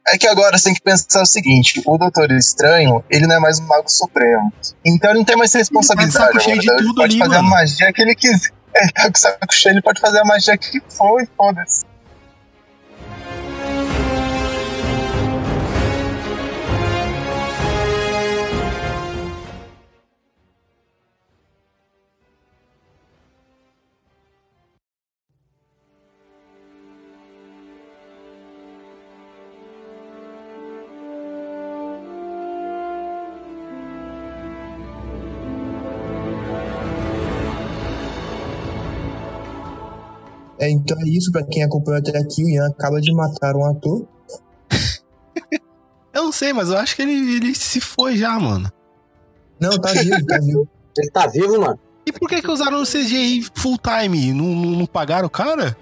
[0.06, 3.40] É que agora você tem que pensar o seguinte: o Doutor Estranho, ele não é
[3.40, 4.52] mais o Mago Supremo.
[4.86, 6.24] Então ele não tem mais responsabilidade.
[6.24, 6.80] Ele tá cheio de agora.
[6.80, 7.48] ele tudo pode ali, fazer mano.
[7.48, 8.52] a magia que ele quiser.
[8.72, 11.28] É, ele tá com o saco cheio, ele pode fazer a magia que for e
[11.36, 11.89] foda-se.
[40.84, 44.06] Então é isso, pra quem acompanhou até aqui, o Ian acaba de matar um ator.
[46.12, 48.70] Eu não sei, mas eu acho que ele, ele se foi já, mano.
[49.60, 50.68] Não, tá vivo, tá vivo.
[50.98, 51.78] Ele tá vivo, mano.
[52.04, 54.32] E por que que usaram o CGI full time?
[54.34, 55.76] Não, não, não pagaram o cara?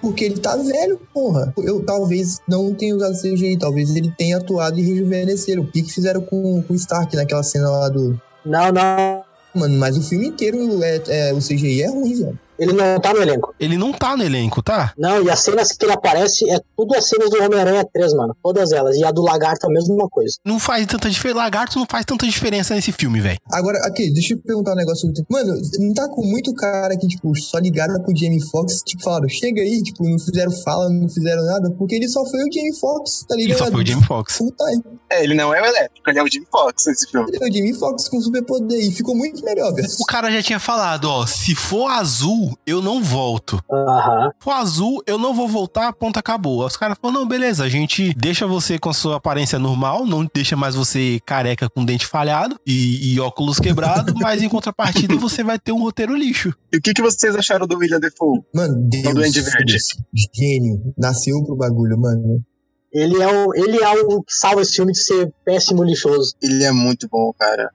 [0.00, 1.52] Porque ele tá velho, porra.
[1.58, 5.58] Eu talvez não tenha usado CGI, talvez ele tenha atuado e rejuvenescer.
[5.60, 8.20] O que que fizeram com, com o Stark naquela cena lá do.
[8.44, 9.24] Não, não.
[9.54, 12.38] Mano, mas o filme inteiro é, é- o CGI é ruim, velho.
[12.58, 13.54] Ele não tá no elenco.
[13.60, 14.92] Ele não tá no elenco, tá?
[14.98, 18.36] Não, e as cenas que ele aparece é tudo as cenas do Homem-Aranha 3, mano.
[18.42, 18.96] Todas elas.
[18.96, 20.34] E a do Lagarto é a mesma coisa.
[20.44, 21.36] Não faz tanta diferença.
[21.38, 23.38] Lagarto não faz tanta diferença nesse filme, velho.
[23.52, 25.10] Agora, aqui, deixa eu perguntar um negócio.
[25.28, 29.28] Mano, não tá com muito cara que, tipo, só ligaram pro Jamie Foxx, tipo, falaram,
[29.28, 32.74] chega aí, tipo, não fizeram fala, não fizeram nada, porque ele só foi o Jamie
[32.78, 33.58] Foxx, tá Ele ligado?
[33.58, 34.36] só foi o Jamie Foxx.
[34.38, 34.82] Full time.
[35.10, 37.28] É, ele não é o elétrico, ele é o Jimmy Fox nesse filme.
[37.32, 39.88] Ele é o Jamie Foxx com superpoder e ficou muito melhor, velho.
[40.00, 43.56] O cara já tinha falado, ó, se for azul, eu não volto.
[43.56, 46.62] Se for azul, eu não vou voltar, ponto, acabou.
[46.62, 50.06] Aí Os caras falaram, não, beleza, a gente deixa você com a sua aparência normal,
[50.06, 55.16] não deixa mais você careca com dente falhado e, e óculos quebrados, mas em contrapartida
[55.16, 56.54] você vai ter um roteiro lixo.
[56.72, 58.40] E o que, que vocês acharam do William Defoe?
[58.54, 59.14] Mano, Deus.
[59.14, 59.76] Duende Verde.
[60.34, 60.94] Gênio.
[60.96, 62.42] Nasceu pro bagulho, mano.
[62.92, 66.34] Ele é, o, ele é o que salva esse filme de ser péssimo e lixoso.
[66.42, 67.70] Ele é muito bom, cara.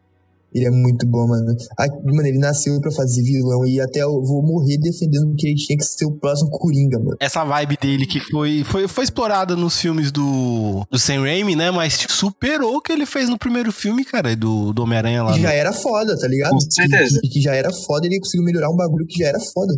[0.54, 1.46] Ele é muito bom, mano.
[1.80, 5.56] Ah, Mano, ele nasceu pra fazer vilão e até eu vou morrer defendendo que ele
[5.56, 7.16] tinha que ser o próximo Coringa, mano.
[7.22, 11.72] Essa vibe dele que foi, foi, foi explorada nos filmes do, do Sam Raimi, né?
[11.72, 15.32] Mas tipo, superou o que ele fez no primeiro filme, cara, do, do Homem-Aranha lá.
[15.34, 16.52] Que no- já era foda, tá ligado?
[16.52, 17.20] Com certeza.
[17.22, 19.74] Que, que já era foda, ele conseguiu melhorar um bagulho que já era foda.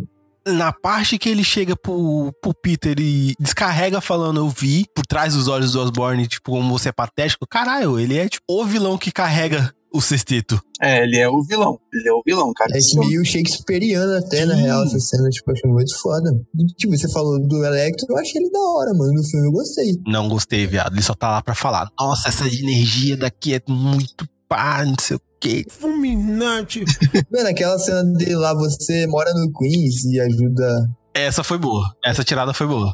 [0.46, 5.34] na parte que ele chega pro, pro Peter e descarrega falando eu vi por trás
[5.34, 8.98] dos olhos do Osborne, tipo, como você é patético, caralho, ele é tipo o vilão
[8.98, 10.60] que carrega o sexteto.
[10.82, 11.78] É, ele é o vilão.
[11.92, 12.70] Ele é o vilão, cara.
[12.76, 14.62] É que meio Shakespeareano até, na Sim.
[14.62, 16.30] real, essa cena, tipo, eu achei muito foda.
[16.58, 19.12] E, tipo, você falou do Electro, eu achei ele da hora, mano.
[19.14, 19.92] No filme eu gostei.
[20.06, 20.92] Não gostei, viado.
[20.94, 21.88] Ele só tá lá pra falar.
[21.98, 25.64] Nossa, essa energia daqui é muito pá, não sei o quê.
[25.70, 26.84] Fulminante.
[27.32, 30.90] Mano, aquela cena dele lá, você mora no Queens e ajuda.
[31.14, 31.94] Essa foi boa.
[32.04, 32.92] Essa tirada foi boa.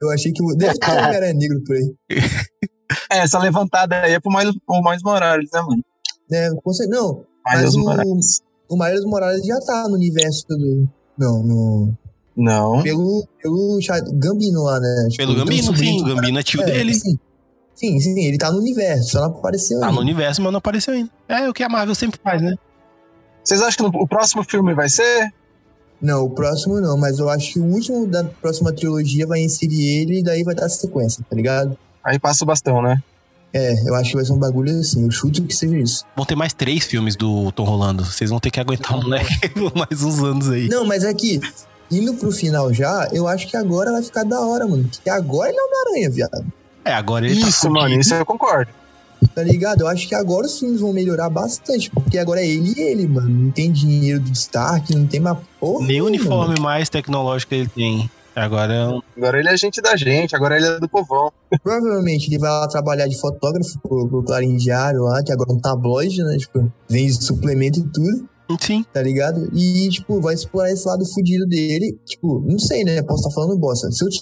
[0.00, 0.42] Eu achei que.
[0.42, 1.94] o- Deve ter cara negro por aí.
[3.10, 5.82] É, essa levantada aí é pro mais, pro mais Morales, né, mano?
[6.30, 8.42] É, cer- Não, Mas o- Morales.
[8.68, 10.88] o Miles Morales já tá no universo do.
[11.18, 11.92] Não, no.
[12.36, 12.82] Não.
[12.82, 13.78] Pelo, pelo
[14.14, 15.06] Gambino lá, né?
[15.10, 16.00] Tipo, Pelo Gambino, sim.
[16.00, 16.94] O tá- Gambino é tio É, dele.
[16.94, 17.18] Sim.
[17.74, 20.00] sim, sim, ele tá no universo, só não apareceu Tá no ainda.
[20.02, 21.10] universo, mas não apareceu ainda.
[21.28, 22.54] É o que a Marvel sempre faz, né?
[23.42, 25.32] Vocês acham que no- o próximo filme vai ser?
[26.00, 29.84] Não, o próximo não, mas eu acho que o último da próxima trilogia vai inserir
[30.02, 31.76] ele e daí vai dar sequência, tá ligado?
[32.04, 33.02] Aí passa o bastão, né?
[33.52, 36.04] É, eu acho que vai ser um bagulho assim, eu chuto que seja isso.
[36.14, 38.04] Vão ter mais três filmes do Tom Rolando.
[38.04, 40.68] Vocês vão ter que aguentar o moleque por mais uns anos aí.
[40.68, 41.40] Não, mas aqui,
[41.90, 44.84] indo pro final já, eu acho que agora vai ficar da hora, mano.
[44.84, 46.44] Porque agora ele é Homem-Aranha, viado.
[46.84, 48.00] É, agora ele tá Isso, mano, fudido.
[48.00, 48.70] isso eu concordo.
[49.34, 49.80] Tá ligado?
[49.80, 51.90] Eu acho que agora os filmes vão melhorar bastante.
[51.90, 53.28] Porque agora é ele e ele, mano.
[53.28, 55.86] Não tem dinheiro do Stark, não tem mais porra.
[55.86, 58.08] Nem uniforme mais tecnológico ele tem.
[58.44, 61.30] Agora é um- Agora ele é gente da gente, agora ele é do povão.
[61.62, 65.54] Provavelmente ele vai lá trabalhar de fotógrafo pro, pro Clarim Diário lá, que agora é
[65.54, 66.36] um tabloide, né?
[66.36, 68.28] Tipo, vende suplemento e tudo,
[68.60, 68.84] Sim.
[68.92, 69.48] tá ligado?
[69.54, 71.98] E, tipo, vai explorar esse lado fudido dele.
[72.06, 73.02] Tipo, não sei, né?
[73.02, 73.90] Posso estar falando bosta.
[73.90, 74.20] Se eu, te-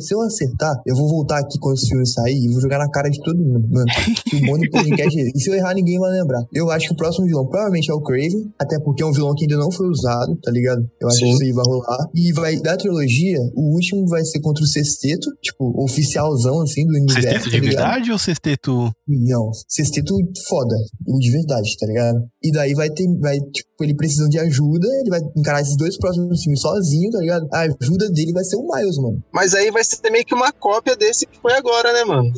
[0.00, 2.90] se eu acertar, eu vou voltar aqui quando esse filme sair e vou jogar na
[2.90, 3.86] cara de todo mundo, mano.
[4.28, 5.30] Que o bom do podcast é.
[5.34, 6.42] E se eu errar, ninguém vai lembrar.
[6.52, 9.34] Eu acho que o próximo vilão provavelmente é o Craven, até porque é um vilão
[9.34, 10.82] que ainda não foi usado, tá ligado?
[11.00, 11.24] Eu acho Sim.
[11.26, 12.06] que isso aí vai rolar.
[12.14, 16.94] E vai, da trilogia, o último vai ser contra o Sexteto, tipo, oficialzão, assim, do
[16.94, 17.22] universo.
[17.22, 17.84] Sexteto tá de ligado?
[17.84, 18.92] verdade ou sexteto.
[19.06, 20.14] Não, sexteto
[20.48, 22.18] foda, o de verdade, tá ligado?
[22.42, 25.96] E daí vai ter, vai, tipo, ele precisando de ajuda, ele vai encarar esses dois
[25.96, 27.48] próximos filmes sozinho, tá ligado?
[27.52, 29.22] A ajuda dele vai ser o Miles, mano.
[29.32, 32.32] Mas aí vai ser meio que uma cópia desse que foi agora, né, mano?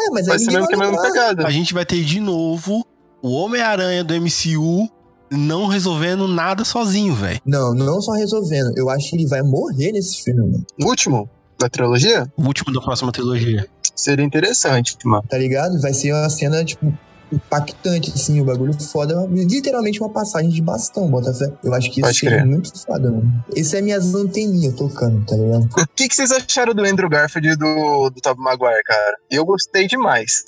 [0.00, 1.46] É, mas Vai aí ser mesmo que a mesma pegada.
[1.46, 2.86] A gente vai ter de novo
[3.22, 4.88] o Homem-Aranha do MCU
[5.30, 7.40] não resolvendo nada sozinho, velho.
[7.44, 10.66] Não, não só resolvendo, eu acho que ele vai morrer nesse filme, mano.
[10.82, 13.66] O último da trilogia O último da próxima trilogia.
[13.94, 15.22] seria interessante, mano.
[15.28, 15.78] Tá ligado?
[15.80, 16.92] Vai ser uma cena, tipo,
[17.32, 19.26] impactante, assim, o bagulho foda.
[19.30, 21.52] Literalmente uma passagem de bastão, Botafé.
[21.62, 23.44] Eu acho que isso seria muito foda, mano.
[23.54, 25.68] Esse é minhas anteninhas tocando, tá ligado?
[25.90, 29.16] O que, que vocês acharam do Andrew Garfield e do, do Tobey Maguire, cara?
[29.30, 30.44] Eu gostei demais.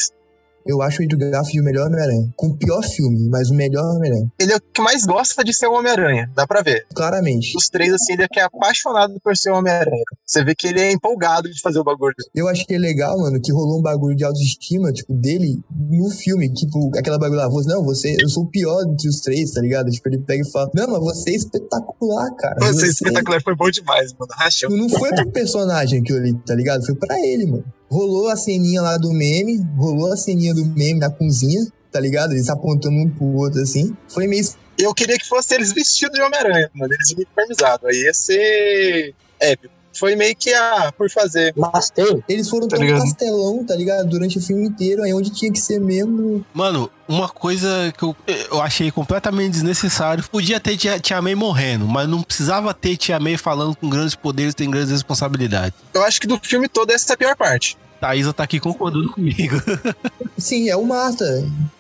[0.67, 2.33] Eu acho o Andrew Garfield o melhor Homem-Aranha.
[2.37, 4.31] Com o pior filme, mas o melhor Homem-Aranha.
[4.39, 6.87] Ele é o que mais gosta de ser o Homem-Aranha, dá pra ver.
[6.95, 7.53] Claramente.
[7.53, 10.03] Dos três, assim, ele é que é apaixonado por ser o Homem-Aranha.
[10.27, 12.15] Você vê que ele é empolgado de fazer o bagulho.
[12.35, 16.53] Eu achei legal, mano, que rolou um bagulho de autoestima, tipo, dele no filme.
[16.53, 19.61] Tipo, aquela bagulho lá, você, não, você, eu sou o pior entre os três, tá
[19.61, 19.91] ligado?
[19.91, 22.57] Tipo, ele pega e fala, não, mas você é espetacular, cara.
[22.61, 24.33] Nossa, esse espetacular foi bom demais, mano.
[24.37, 24.71] Rachou.
[24.71, 26.85] Não foi pro personagem aquilo ali, tá ligado?
[26.85, 27.65] Foi pra ele, mano.
[27.93, 32.33] Rolou a ceninha lá do meme, rolou a ceninha do meme na cozinha, tá ligado?
[32.33, 33.95] Eles apontando um pro outro assim.
[34.09, 34.43] Foi meio.
[34.79, 36.95] Eu queria que fosse eles vestidos de Homem-Aranha, mano.
[36.95, 37.87] Eles uniformizados.
[37.87, 39.82] Aí ia ser épico.
[39.95, 41.53] Foi meio que, ah, por fazer.
[41.57, 42.23] Mas tem.
[42.29, 43.01] Eles foram Tá tão ligado?
[43.03, 44.09] castelão, tá ligado?
[44.09, 46.45] Durante o filme inteiro, aí onde tinha que ser mesmo.
[46.55, 50.25] Mano, uma coisa que eu, eu achei completamente desnecessário.
[50.31, 54.15] Podia ter Tia, Tia May morrendo, mas não precisava ter Tia May falando com grandes
[54.15, 55.79] poderes tem grandes responsabilidades.
[55.93, 57.77] Eu acho que do filme todo essa é a pior parte.
[58.03, 59.55] Thaisa tá aqui concordando comigo.
[60.37, 61.25] Sim, é o Marta.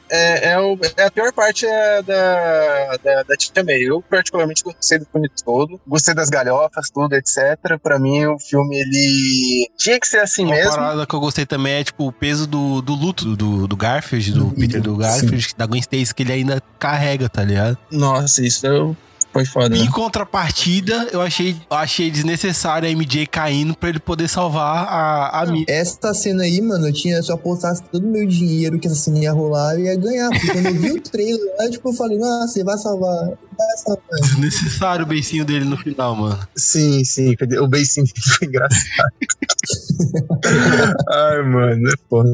[0.08, 3.82] É, é, o- é a pior parte é da, da, da Tia May.
[3.82, 5.80] Eu particularmente gostei do filme todo.
[5.84, 7.76] Gostei das galhofas, tudo, etc.
[7.82, 10.70] Pra mim, o filme, ele tinha que ser assim Uma mesmo.
[10.70, 14.32] parada que eu gostei também é, tipo, o peso do, do luto do, do Garfield,
[14.32, 14.98] do Do Peter do Sim.
[15.00, 17.76] Garfield, da Gwen Stacy, que ele ainda carrega, tá ligado?
[17.90, 18.96] Nossa, isso eu-
[19.32, 19.76] foi foda.
[19.76, 19.90] Em Né?
[19.90, 25.46] contrapartida, eu achei, eu achei desnecessário a MJ caindo pra ele poder salvar a, a
[25.46, 25.64] Mia.
[25.68, 28.96] Essa cena aí, mano, eu tinha, se eu apostasse todo o meu dinheiro que essa
[28.96, 30.28] cena ia rolar, eu ia ganhar.
[30.30, 33.26] Porque quando eu vi o trailer lá, tipo, eu falei, nossa, você vai salvar.
[33.26, 34.20] Vai salvar.
[34.22, 36.38] Desnecessário o beicinho dele no final, mano.
[36.54, 37.34] Sim, sim.
[37.60, 38.06] O beicinho
[38.38, 39.12] foi engraçado.
[41.10, 42.30] Ai, mano, é foda.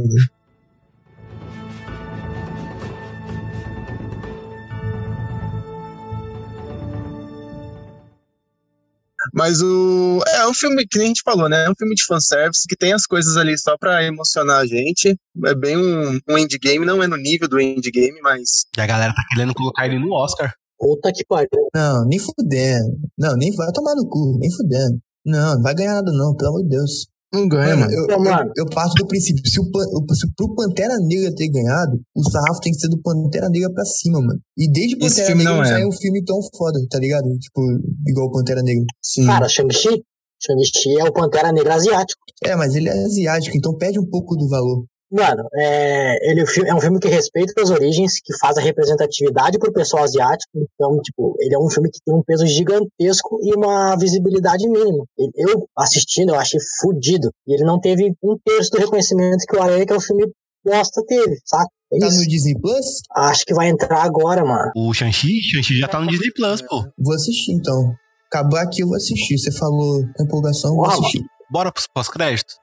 [9.32, 10.20] Mas o.
[10.34, 11.64] É um filme que nem a gente falou, né?
[11.64, 15.16] É um filme de fanservice que tem as coisas ali só pra emocionar a gente.
[15.44, 18.66] É bem um, um endgame, não é no nível do endgame, mas.
[18.76, 20.52] E a galera tá querendo colocar ele no Oscar.
[20.78, 21.48] Puta que pariu.
[21.74, 22.98] Não, nem fudendo.
[23.18, 24.98] Não, nem vai tomar no cu, nem fudendo.
[25.26, 27.08] Não, não vai ganhar nada, não, pelo amor de Deus.
[27.32, 28.50] Não ganha, Mano, eu, Pô, eu, mano.
[28.56, 32.60] eu parto do princípio, se, o, o- se pro Pantera Negra ter ganhado, o sarrafo
[32.60, 34.40] tem que ser do Pantera Negra pra cima, mano.
[34.56, 35.72] E desde Esse Pantera filme Negra não não é.
[35.74, 37.28] sai um filme tão foda, tá ligado?
[37.38, 37.60] Tipo,
[38.06, 38.84] igual o Pantera Negra.
[39.02, 39.26] Sim.
[39.26, 40.02] Cara, Shang-Chi?
[40.42, 42.20] Shang-Chi é o Pantera Negra asiático.
[42.44, 44.84] É, mas ele é asiático, então perde um pouco do valor.
[45.10, 48.60] Mano, é, ele é um é um filme que respeita as origens, que faz a
[48.60, 50.50] representatividade pro pessoal asiático.
[50.54, 55.04] Então, tipo, ele é um filme que tem um peso gigantesco e uma visibilidade mínima.
[55.34, 57.30] Eu, assistindo, eu achei fudido.
[57.46, 60.26] E ele não teve um terço do reconhecimento que o Aranha, que é o filme
[60.64, 61.68] bosta, teve, saca?
[61.90, 62.18] É Tá isso.
[62.18, 62.84] no Disney Plus?
[63.16, 64.70] Acho que vai entrar agora, mano.
[64.76, 66.84] O Shang-Chi, Shang-Chi já tá no Disney Plus, pô.
[66.98, 67.94] Vou assistir então.
[68.30, 69.38] acabar aqui eu vou assistir.
[69.38, 70.92] Você falou empolgação, eu vou Uau.
[71.00, 71.22] assistir.
[71.50, 72.56] Bora pros pós-créditos?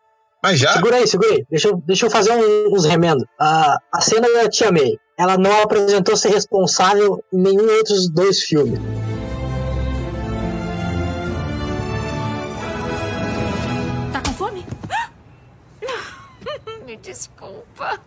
[0.45, 0.73] Mas já?
[0.73, 1.43] Segura aí, segura aí.
[1.49, 3.25] Deixa eu, deixa eu fazer um- uns remendos.
[3.39, 4.95] A cena da Tia May.
[5.17, 8.79] Ela não apresentou ser responsável em nenhum outros dois filmes.
[14.11, 14.65] Tá com fome?
[16.85, 17.99] Me desculpa.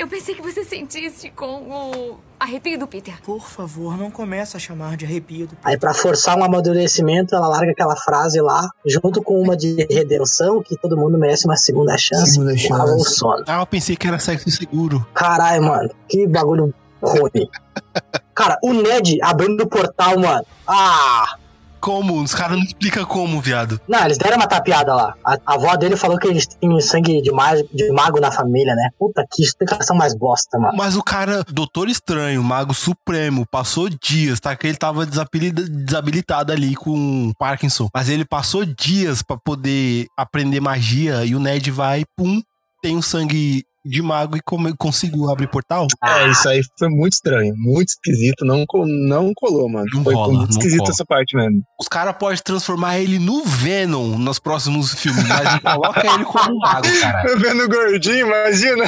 [0.00, 3.20] Eu pensei que você sentisse com o arrepio do Peter.
[3.22, 7.46] Por favor, não comece a chamar de arrepio do Aí, pra forçar um amadurecimento, ela
[7.46, 11.98] larga aquela frase lá, junto com uma de redenção, que todo mundo merece uma segunda
[11.98, 12.30] chance.
[12.32, 13.14] Segunda o chance.
[13.14, 13.44] sono.
[13.46, 15.06] Ah, eu pensei que era sexo seguro.
[15.12, 15.90] Caralho, mano.
[16.08, 17.50] Que bagulho ruim.
[18.34, 20.46] Cara, o Ned abrindo o portal, mano.
[20.66, 21.36] Ah!
[21.80, 22.20] Como?
[22.22, 23.80] Os caras não explicam como, viado.
[23.88, 25.14] Não, eles deram uma tapeada lá.
[25.24, 28.74] A, a avó dele falou que eles têm sangue de, ma de mago na família,
[28.74, 28.90] né?
[28.98, 30.76] Puta, que explicação mais bosta, mano.
[30.76, 34.54] Mas o cara, Doutor Estranho, Mago Supremo, passou dias, tá?
[34.54, 37.88] Que ele tava desabilita- desabilitado ali com Parkinson.
[37.94, 42.40] Mas ele passou dias pra poder aprender magia e o Ned vai, pum,
[42.82, 44.40] tem o sangue de mago e
[44.76, 45.86] conseguiu abrir portal.
[46.04, 48.44] É, isso aí foi muito estranho, muito esquisito.
[48.44, 48.64] Não,
[49.08, 49.86] não colou, mano.
[49.94, 50.90] Não foi rola, muito não esquisito cola.
[50.90, 51.62] essa parte mesmo.
[51.80, 56.58] Os caras podem transformar ele no Venom nos próximos filmes, mas não coloca ele como
[56.58, 57.36] mago, cara.
[57.38, 58.84] Vendo gordinho, imagina.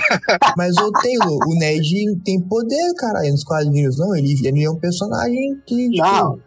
[0.56, 4.14] Mas o Taylor, o Ned tem poder, caralho, nos quadrinhos, não?
[4.14, 5.90] Ele, ele é um personagem que.
[5.90, 6.38] Tipo, Não.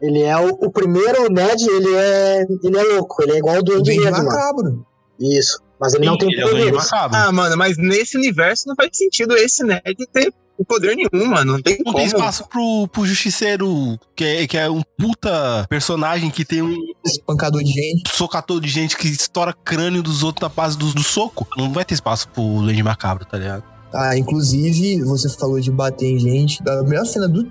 [0.00, 2.46] Ele é o, o primeiro Ned, ele é.
[2.64, 4.30] Ele é louco, ele é igual o Duende Duende Verde, mano.
[4.30, 4.86] macabro.
[5.20, 5.60] Isso.
[5.80, 6.90] Mas ele não tem Ele é Duende poderes.
[6.90, 7.16] Macabro.
[7.16, 10.32] Ah, mano, mas nesse universo não faz sentido esse Ned ter
[10.68, 11.54] poder nenhum, mano.
[11.54, 11.96] Não tem Não como.
[11.96, 16.76] tem espaço pro, pro Justiceiro, que é, que é um puta personagem que tem um
[17.04, 18.10] Espancador de gente.
[18.10, 21.46] socador de gente que estoura crânio dos outros na base do, do soco.
[21.56, 23.64] Não vai ter espaço pro Lady Macabro, tá ligado?
[23.92, 26.60] Ah, inclusive, você falou de bater em gente.
[26.68, 27.42] A melhor cena do,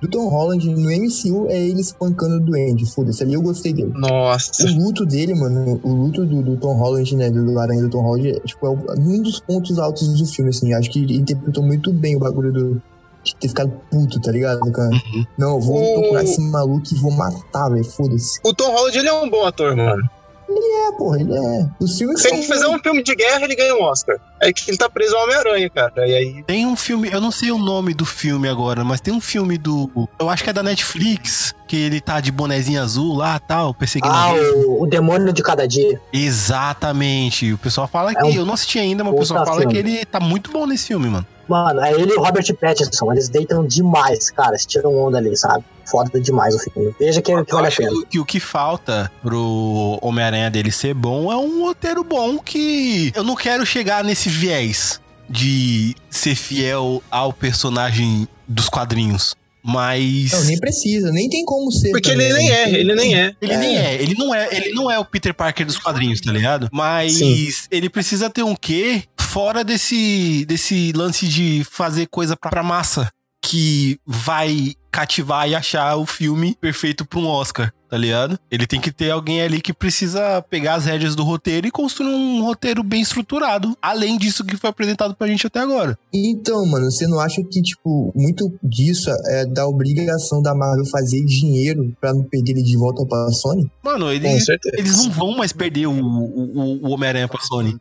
[0.00, 2.86] do Tom Holland no MCU é ele espancando o Duende.
[2.90, 3.92] Foda-se, ali eu gostei dele.
[3.94, 4.64] Nossa.
[4.64, 8.02] O luto dele, mano, o luto do, do Tom Holland, né, do Aranha do Tom
[8.02, 10.72] Holland, é, tipo, é o- um dos pontos altos do filme, assim.
[10.72, 12.82] Acho que ele interpretou muito bem o bagulho do.
[13.24, 14.90] De ter ficado puto, tá ligado, cara?
[14.90, 15.24] Uhum.
[15.36, 17.84] Não, eu vou O- procurar esse maluco e vou matar, velho.
[17.84, 18.38] Foda-se.
[18.44, 20.02] O Tom Holland, ele é um bom ator, mano.
[20.50, 21.68] É, porra, ele é.
[21.78, 24.16] Os filmes Se ele fizer um filme de guerra, ele ganha um Oscar.
[24.40, 26.06] É que ele tá preso ao Homem-Aranha, cara.
[26.06, 26.42] E aí.
[26.44, 29.58] Tem um filme, eu não sei o nome do filme agora, mas tem um filme
[29.58, 30.08] do.
[30.18, 34.14] Eu acho que é da Netflix, que ele tá de bonezinho azul lá tal, perseguindo
[34.14, 36.00] Ah, o, o demônio de cada dia.
[36.12, 37.52] Exatamente.
[37.52, 38.20] O pessoal fala que.
[38.20, 39.72] É um eu não assisti ainda, mas o pessoal fala filme.
[39.74, 41.26] que ele tá muito bom nesse filme, mano.
[41.48, 43.10] Mano, é ele e o Robert Pattinson.
[43.10, 44.50] Eles deitam demais, cara.
[44.50, 45.64] Eles tiram onda ali, sabe?
[45.86, 46.94] Foda demais o filme.
[47.00, 47.88] Veja que, que vale a pena.
[47.90, 53.10] que, que o que falta pro Homem-Aranha dele ser bom é um roteiro bom que.
[53.16, 59.36] Eu não quero chegar nesse viés de ser fiel ao personagem dos quadrinhos.
[59.62, 60.32] Mas.
[60.32, 61.90] Não, nem precisa, nem tem como ser.
[61.90, 62.54] Porque também, ele nem né?
[62.54, 63.34] é, ele nem é.
[63.40, 66.32] Ele nem é, ele não é, ele não é o Peter Parker dos quadrinhos, tá
[66.32, 66.68] ligado?
[66.72, 67.48] Mas Sim.
[67.70, 73.10] ele precisa ter um quê fora desse desse lance de fazer coisa pra, pra massa
[73.48, 78.38] que vai cativar e achar o filme perfeito pra um Oscar, tá ligado?
[78.50, 82.08] Ele tem que ter alguém ali que precisa pegar as rédeas do roteiro e construir
[82.14, 85.96] um roteiro bem estruturado, além disso que foi apresentado pra gente até agora.
[86.12, 91.24] Então, mano, você não acha que, tipo, muito disso é da obrigação da Marvel fazer
[91.24, 93.70] dinheiro pra não perder ele de volta pra Sony?
[93.82, 94.76] Mano, Com eles, certeza.
[94.78, 97.76] eles não vão mais perder o, o, o Homem-Aranha pra Sony.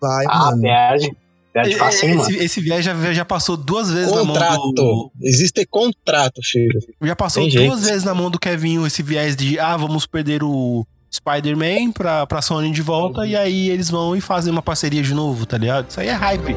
[0.00, 0.62] Vai, Ah, mano.
[0.62, 1.16] perde.
[1.52, 2.30] Perde facinho, mano.
[2.30, 4.32] Esse, esse viés já, já passou duas vezes na mão do.
[4.32, 5.12] Contrato.
[5.20, 6.80] Existe contrato, filho.
[7.02, 7.90] Já passou Tem duas jeito.
[7.90, 12.40] vezes na mão do Kevin esse viés de ah, vamos perder o Spider-Man pra, pra
[12.40, 15.90] Sony de volta, e aí eles vão e fazem uma parceria de novo, tá ligado?
[15.90, 16.56] Isso aí é hype.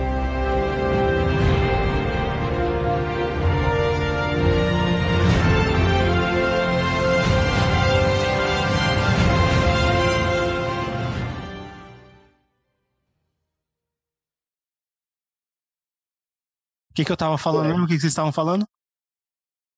[16.95, 17.83] Que, que eu tava falando mesmo?
[17.83, 18.65] O que, que vocês estavam falando?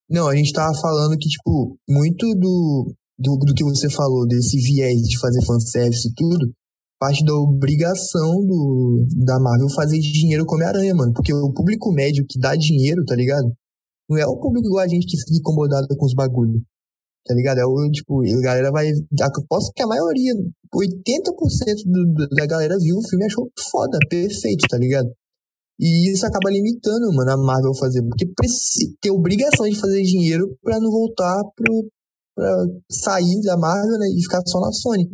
[0.10, 4.58] Não, a gente tava falando que, tipo, muito do, do, do que você falou, desse
[4.58, 6.50] viés de fazer fanservice e tudo,
[7.00, 11.12] parte da obrigação do, da Marvel fazer dinheiro com Homem-Aranha, mano.
[11.14, 13.52] Porque o público médio que dá dinheiro, tá ligado?
[14.10, 16.62] Não é o público igual a gente que fica incomodado com os bagulhos.
[17.26, 17.58] Tá ligado?
[17.58, 18.88] É o, tipo, a galera vai.
[18.88, 20.32] Aposto que a maioria,
[20.74, 25.10] 80% do, do- da galera viu o filme e achou foda, perfeito, tá ligado?
[25.80, 28.02] E isso acaba limitando, mano, a Marvel fazer.
[28.02, 28.26] Porque
[29.00, 31.90] ter obrigação de fazer dinheiro pra não voltar pro.
[32.36, 32.52] pra
[32.90, 34.08] sair da Marvel, né?
[34.08, 35.08] E ficar só na Sony.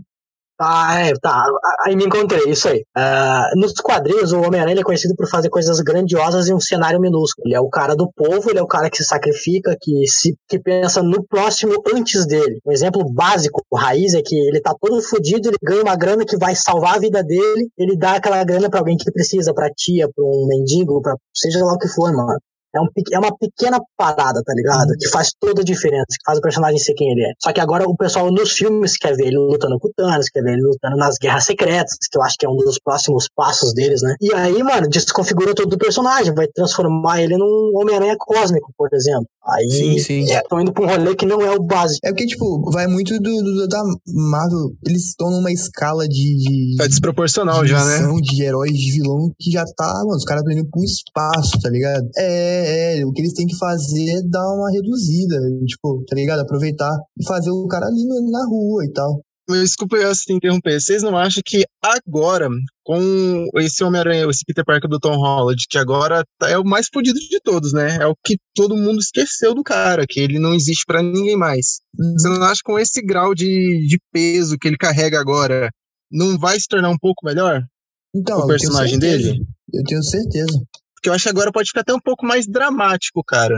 [0.60, 1.44] Ah, é, tá.
[1.86, 2.86] Aí me encontrei, isso aí.
[2.96, 7.48] Ah, nos quadrinhos, o Homem-Aranha é conhecido por fazer coisas grandiosas em um cenário minúsculo.
[7.48, 10.36] Ele é o cara do povo, ele é o cara que se sacrifica, que, se,
[10.48, 12.60] que pensa no próximo antes dele.
[12.66, 16.38] Um exemplo básico, raiz, é que ele tá todo fodido, ele ganha uma grana que
[16.38, 20.08] vai salvar a vida dele, ele dá aquela grana pra alguém que precisa, pra tia,
[20.16, 22.38] pra um mendigo, pra seja lá o que for, mano.
[22.76, 24.90] É, um, é uma pequena parada, tá ligado?
[25.00, 27.32] Que faz toda a diferença, que faz o personagem ser quem ele é.
[27.42, 30.42] Só que agora o pessoal nos filmes quer ver ele lutando com o Thanos, quer
[30.42, 33.74] ver ele lutando nas guerras secretas, que eu acho que é um dos próximos passos
[33.74, 34.16] deles, né?
[34.22, 39.28] E aí, mano, desconfigurou todo o personagem, vai transformar ele num Homem-Aranha cósmico, por exemplo.
[39.46, 40.24] Aí Sim, sim.
[40.24, 42.00] estão indo pra um rolê que não é o básico.
[42.06, 44.72] É porque, tipo, vai muito do, do- da Marvel.
[44.88, 46.38] Eles estão numa escala de.
[46.38, 48.00] de Tá desproporcional de já, né?
[48.22, 49.86] De heróis, de vilão, que já tá.
[50.06, 52.08] Mano, os caras estão indo pro espaço, tá ligado?
[52.18, 53.06] É, é.
[53.06, 55.36] O que eles têm que fazer é dar uma reduzida.
[55.68, 56.40] Tipo, tá ligado?
[56.40, 59.22] Aproveitar e fazer o cara ali na rua e tal.
[59.50, 60.80] Desculpa eu te interromper.
[60.80, 62.48] Vocês não acham que agora,
[62.86, 66.88] com esse Homem-Aranha, esse Peter Parker do Tom Holland, que agora tá- é o mais
[66.92, 67.98] fodido de todos, né?
[68.02, 71.82] É o que todo mundo esqueceu do cara, que ele não existe pra ninguém mais.
[72.18, 75.70] Você não acha que com esse grau de, de peso que ele carrega agora,
[76.10, 77.62] não vai se tornar um pouco melhor?
[78.16, 79.42] Então, o personagem dele?
[79.74, 80.62] Eu tenho certeza.
[81.04, 83.56] Porque eu acho que agora pode ficar até um pouco mais dramático, cara.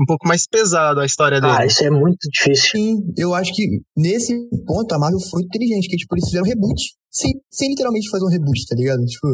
[0.00, 1.52] Um pouco mais pesado a história dele.
[1.56, 2.70] Ah, isso é muito difícil.
[2.72, 4.34] Sim, eu acho que nesse
[4.66, 6.82] ponto a Marvel foi inteligente, que tipo, eles fizeram reboot.
[7.08, 9.04] Sem, sem literalmente fazer um reboot, tá ligado?
[9.04, 9.28] Tipo,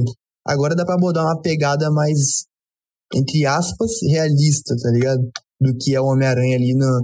[0.47, 2.45] agora dá pra abordar uma pegada mais,
[3.15, 5.23] entre aspas, realista, tá ligado?
[5.59, 7.01] Do que é o Homem-Aranha ali na,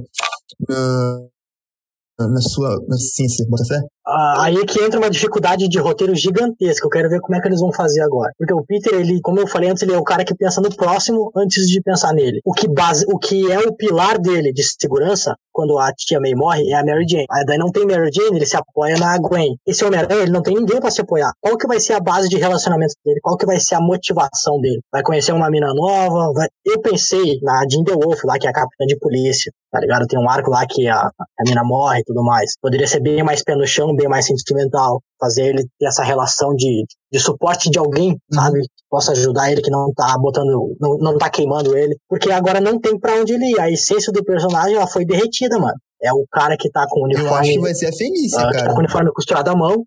[0.68, 3.80] na, na sua na ciência, bota fé?
[4.11, 6.84] Ah, aí é que entra uma dificuldade de roteiro gigantesca.
[6.84, 8.32] Eu quero ver como é que eles vão fazer agora.
[8.36, 10.74] Porque o Peter, ele, como eu falei antes, ele é o cara que pensa no
[10.74, 12.40] próximo antes de pensar nele.
[12.44, 16.34] O que, base, o que é o pilar dele de segurança, quando a tia May
[16.34, 17.26] morre, é a Mary Jane.
[17.30, 19.56] Aí daí não tem Mary Jane, ele se apoia na Gwen.
[19.66, 21.30] Esse Homem-Aranha, ele não tem ninguém pra se apoiar.
[21.40, 23.20] Qual que vai ser a base de relacionamento dele?
[23.22, 24.80] Qual que vai ser a motivação dele?
[24.92, 26.32] Vai conhecer uma mina nova?
[26.32, 26.48] Vai...
[26.64, 29.52] Eu pensei na Jean DeWolf, lá, que é a capitã de polícia.
[29.70, 30.06] Tá ligado?
[30.06, 32.54] Tem um arco lá que a, a mina morre e tudo mais.
[32.61, 35.01] Poderia ser bem mais pé no chão, bem mais sentimental.
[35.20, 38.61] Fazer ele ter essa relação de, de suporte de alguém, sabe?
[38.61, 41.96] Que possa ajudar ele, que não tá botando, não, não tá queimando ele.
[42.09, 43.61] Porque agora não tem pra onde ele ir.
[43.61, 45.74] A essência do personagem, ela foi derretida, mano.
[46.03, 47.28] É o cara que tá com o uniforme.
[47.28, 48.64] Eu acho que vai ser a Fenícia, que cara.
[48.64, 49.84] tá com o uniforme costurado à mão.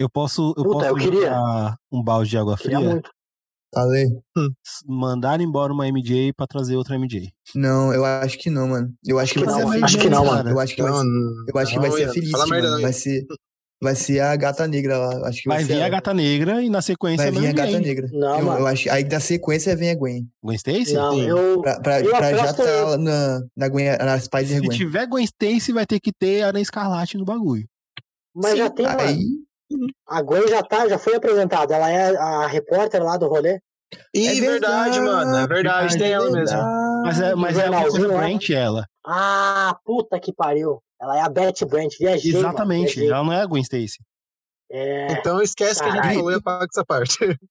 [0.00, 1.36] Eu posso, eu Puta, posso eu queria.
[1.92, 2.90] um balde de água Queria fria?
[2.90, 3.10] muito.
[3.74, 4.06] Falei.
[4.86, 7.32] Mandar embora uma MJ pra trazer outra MJ.
[7.54, 8.92] Não, eu acho que não, mano.
[9.06, 10.50] Eu acho que, vai ser a acho que não, mano.
[10.50, 11.02] Eu acho que vai, Não,
[11.48, 13.26] eu acho que vai ser a não, Vai ser,
[13.82, 15.28] vai ser a gata negra lá.
[15.28, 15.88] Acho que vai, Vai ser vir a ela.
[15.88, 18.08] gata negra e na sequência Vai vir a gata negra.
[18.12, 18.60] Não, eu, mano.
[18.60, 20.28] eu acho, aí da sequência vem a Gwen.
[20.42, 20.92] Gwen Stacy?
[20.92, 21.22] Não, Sim.
[21.28, 21.62] eu.
[21.62, 24.76] Pra, pra, Eu pra já tá lá na, na, Gwen, na Spider Se Gwen.
[24.78, 27.64] tiver Gwen Stacy, vai ter que ter Aranha Escarlate no bagulho.
[28.34, 29.42] Mas já tem, Aí, mano.
[30.06, 31.74] A Gwen já tá, já foi apresentada.
[31.74, 33.60] Ela é a repórter lá do rolê.
[34.14, 35.36] Ih, É verdade, mano.
[35.36, 36.58] É verdade, tem ela mesmo.
[37.04, 37.82] Mas é, mas é a lá.
[38.18, 38.86] Brent, ela.
[39.06, 40.82] Ah, puta que pariu.
[41.00, 41.92] Ela é a Betty Brant.
[41.98, 42.94] Viajei, mano, Exatamente.
[42.94, 43.10] viajei.
[43.10, 43.98] Ela não é a Gwen Stacy.
[44.70, 45.12] É.
[45.12, 46.18] Então esquece que a gente Caralho.
[46.18, 47.18] falou e apaga essa parte.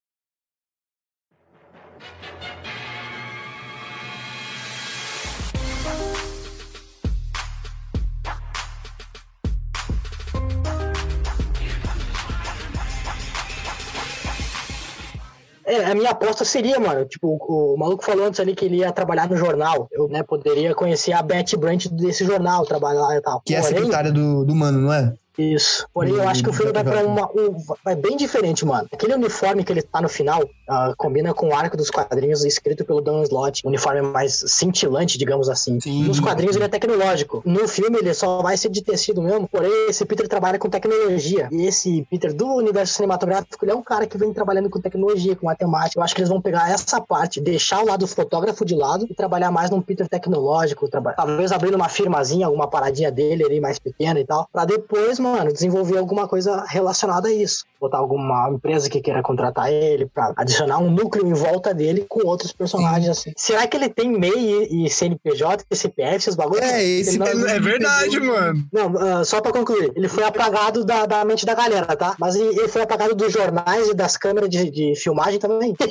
[15.66, 18.78] É, a minha aposta seria, mano, tipo, o, o maluco falou antes ali que ele
[18.78, 19.88] ia trabalhar no jornal.
[19.91, 23.41] Eu, né, poderia conhecer a Betty Brant desse jornal, trabalhar lá e tal.
[23.45, 25.14] que é a Porém, secretária do, do mano, não é?
[25.38, 25.88] Isso.
[25.94, 27.26] Porém, eu acho que o filme vai pra pra- uma.
[27.32, 28.88] um- vai bem diferente, mano.
[28.92, 32.84] Aquele uniforme que ele tá no final ah, combina com o arco dos quadrinhos escrito
[32.86, 33.62] pelo Dan Slott.
[33.66, 35.80] Um uniforme mais cintilante, digamos assim.
[35.80, 36.04] Sim.
[36.04, 37.42] Nos quadrinhos ele é tecnológico.
[37.46, 39.48] No filme ele só vai ser de tecido mesmo.
[39.48, 41.48] Porém, esse Peter trabalha com tecnologia.
[41.52, 45.36] E esse Peter do universo cinematográfico, ele é um cara que vem trabalhando com tecnologia,
[45.36, 46.00] com matemática.
[46.00, 49.14] Eu acho que eles vão pegar essa parte, deixar o lado fotógrafo de lado e
[49.14, 50.88] trabalhar mais num Peter tecnológico.
[51.16, 54.48] Talvez abrindo uma firmazinha, alguma paradinha dele ali mais pequena e tal.
[54.52, 57.66] Pra depois, mano, desenvolver alguma coisa relacionada a isso.
[57.82, 62.28] Botar alguma empresa que queira contratar ele pra adicionar um núcleo em volta dele com
[62.28, 63.32] outros personagens assim.
[63.36, 66.62] Será que ele tem MEI e, e CNPJ, e CPF, esses bagulhos?
[66.64, 68.64] É, esse não- É verdade, mano.
[68.72, 72.16] não, ah, só pra concluir, ele foi apagado da, da mente da galera, tá?
[72.20, 75.76] Mas ele, ele foi apagado dos jornais e das câmeras de, de filmagem também.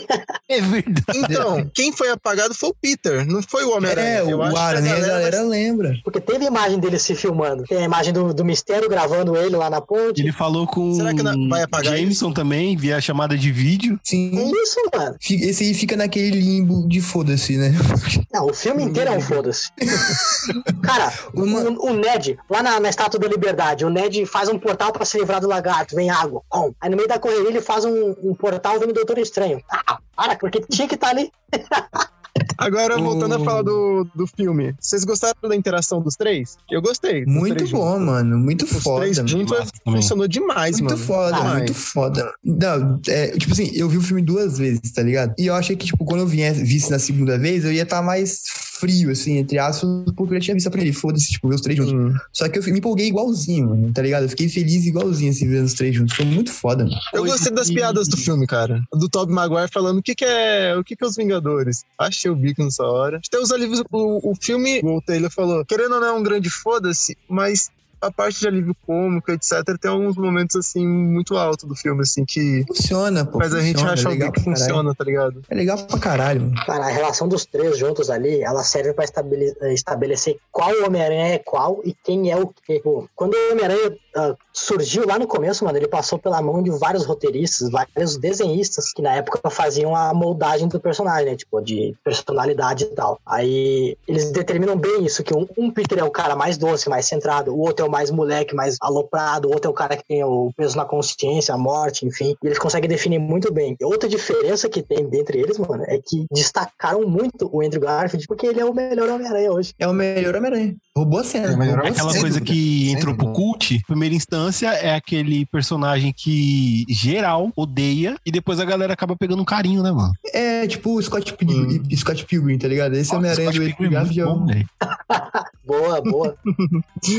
[0.49, 1.17] É verdade.
[1.17, 4.09] Então, quem foi apagado foi o Peter, não foi o Homem-Aranha.
[4.19, 5.93] É, Eu o acho que Aranha, a galera lembra.
[6.03, 7.63] Porque teve imagem dele se filmando.
[7.63, 10.21] Tem a imagem do, do Mistério gravando ele lá na ponte.
[10.23, 10.93] Ele falou com.
[10.95, 13.99] Será que não- vai apagar pagar Jameson também, via chamada de vídeo.
[14.05, 14.53] Sim.
[14.63, 15.17] Isso, mano.
[15.21, 17.73] Fica- Esse aí fica naquele limbo de foda-se, né?
[18.33, 19.71] Não, o filme inteiro é um foda-se.
[20.83, 24.59] Cara, o, o- o Ned, lá na, na Estátua da Liberdade, o Ned faz um
[24.59, 26.43] portal pra se livrar do lagarto, vem água.
[26.51, 29.61] Bom, aí no meio da correria ele faz um, um portal vem o Doutor Estranho.
[29.71, 31.31] Ah, para, porque tinha que estar ali.
[32.57, 36.57] Agora, voltando O- a falar do, do filme, vocês gostaram da interação dos três?
[36.71, 37.25] Eu gostei.
[37.27, 38.07] Muito três bom, juntos.
[38.07, 38.39] mano.
[38.39, 39.01] Muito Os foda.
[39.01, 41.05] três juntos funcionou demais, Muito mano.
[41.07, 41.57] foda, Demais.
[41.59, 42.33] muito foda.
[42.45, 45.35] Não, é, tipo assim, eu vi o filme duas vezes, tá ligado?
[45.39, 48.03] E eu achei que, tipo, quando eu viesse, visse na segunda vez, eu ia estar
[48.03, 48.43] mais
[48.81, 50.97] frio, assim, entre aspas, porque eu já tinha visto a primeira.
[50.97, 51.93] e Foda-se, tipo, ver os três juntos.
[51.93, 52.15] Hum.
[52.33, 54.25] Só que eu me empolguei igualzinho, mano, tá ligado?
[54.25, 56.17] Eu fiquei feliz igualzinho, assim, vendo os três juntos.
[56.17, 56.97] Foi muito foda, mano.
[57.13, 58.83] Eu gostei das piadas do filme, cara.
[58.93, 61.85] Do Tobey Maguire falando o que, que é o que, que é os Vingadores.
[61.99, 63.21] Achei o bico nessa hora.
[63.27, 63.83] Até os alívios.
[63.91, 67.71] O, o filme, o Taylor falou, querendo ou não, é um grande foda-se, mas
[68.01, 72.25] a parte de alívio cômico, etc., tem alguns momentos, assim, muito altos do filme, assim,
[72.25, 73.39] que Funciona, pô.
[73.39, 74.45] faz a gente achar é pra caralho.
[74.45, 75.43] funciona, tá ligado?
[75.51, 76.55] É legal pra caralho, mano.
[76.67, 81.39] Cara, a relação dos três juntos ali, ela serve pra estabele- estabelecer qual Homem-Aranha é
[81.39, 82.81] qual e quem é o quê.
[82.83, 86.71] Pô, quando o Homem-Aranha ah, surgiu lá no começo, mano, ele passou pela mão de
[86.71, 91.37] vários roteiristas, vários desenhistas que na época faziam a moldagem do personagem, né?
[91.37, 93.21] Tipo, de personalidade e tal.
[93.25, 97.07] Aí eles determinam bem isso, que um, um Peter é o cara mais doce, mais
[97.07, 100.05] centrado, o outro é o mais moleque, mais aloprado, o outro é o cara que
[100.07, 102.37] tem o peso na consciência, a morte, enfim.
[102.43, 103.77] E eles conseguem definir muito bem.
[103.83, 108.47] Outra diferença que tem dentre eles, mano, é que destacaram muito o Andrew Garfield, porque
[108.47, 109.73] ele é o melhor Homem-Aranha hoje.
[109.79, 110.77] É o melhor Homem-Aranha.
[110.97, 111.47] Roubou a cena.
[111.47, 112.21] É roubou a Aquela cena.
[112.21, 118.59] coisa que entrou pro cult, primeira instância, é aquele personagem que geral odeia e depois
[118.59, 120.13] a galera acaba pegando um carinho, né, mano?
[120.35, 122.95] É, tipo o Scott Pilgrim, Scott Pilgrim, tá ligado?
[122.95, 124.21] Esse Nossa, Homem-Aranha do Pilgrim é muito Garfield.
[124.21, 124.69] é bom, o- velho.
[125.71, 126.37] Boa, boa.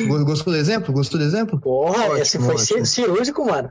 [0.07, 0.93] Go- Gostou do exemplo?
[0.93, 1.57] Gostou do exemplo?
[1.57, 2.85] Porra, Ótimo, esse foi ótimo.
[2.85, 3.69] cirúrgico, mano.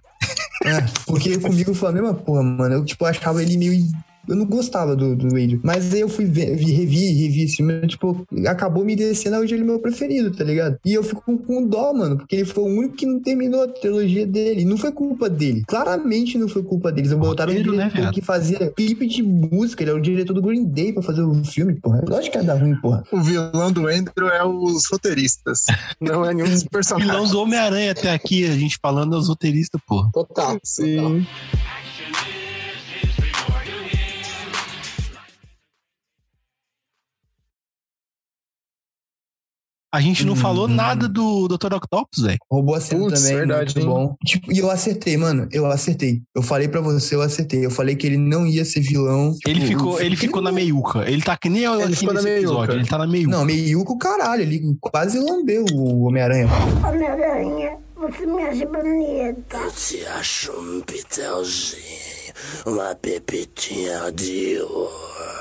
[0.65, 2.77] É, porque comigo foi a mesma porra, mano.
[2.77, 3.85] Eu, tipo, achava ele meio.
[4.29, 5.61] Eu não gostava do, do Andrew.
[5.63, 9.55] Mas aí eu fui ver, vi- revi, revi esse filme, tipo, acabou me descendo, hoje
[9.55, 10.79] ele é meu preferido, tá ligado?
[10.85, 13.63] E eu fico com, com dó, mano, porque ele foi o único que não terminou
[13.65, 14.65] a trilogia dele.
[14.65, 15.65] Não foi culpa dele.
[15.67, 17.13] Claramente não foi culpa deles.
[17.13, 18.13] Botaram um né, diretor viado?
[18.15, 21.35] que fazia clipe de música, ele é o diretor do Green Day pra fazer o
[21.45, 22.03] filme, porra.
[22.07, 23.03] Lógico que ia dar ruim, porra.
[23.11, 25.65] O vilão do Andrew é os roteiristas.
[26.01, 27.31] Não é nenhum dos Vilão personagens.
[27.31, 30.09] do Homem-Aranha até aqui, a gente falando aos roteiristas, pô.
[30.13, 30.59] Total.
[30.61, 31.21] total.
[39.93, 40.75] A gente não Hum, falou hum.
[40.75, 41.75] nada do Dr.
[41.75, 42.39] Octopus, velho.
[42.51, 44.17] Roubou a cena Putz, também, verdade, muito bom.
[44.25, 45.49] Tipo, e eu acertei, mano.
[45.51, 46.23] Eu acertei.
[46.35, 47.67] Eu falei pra você, eu acertei.
[47.67, 49.33] Eu falei que ele não ia ser vilão.
[49.35, 51.01] Tipo, Ele ficou, ele ficou na meiuca.
[51.11, 52.59] Ele tá que nem eu Ele ficou na nesse episódio.
[52.61, 52.75] meiuca.
[52.75, 53.37] Ele tá na meiuca.
[53.37, 54.43] Não, meio com o caralho.
[54.43, 56.47] Ele quase lambeu o Homem-Aranha.
[56.87, 59.57] Homem-Aranha, você me acha bonita.
[59.57, 62.33] Eu te acho um pitelzinho,
[62.67, 65.40] uma pepitinha de ouro.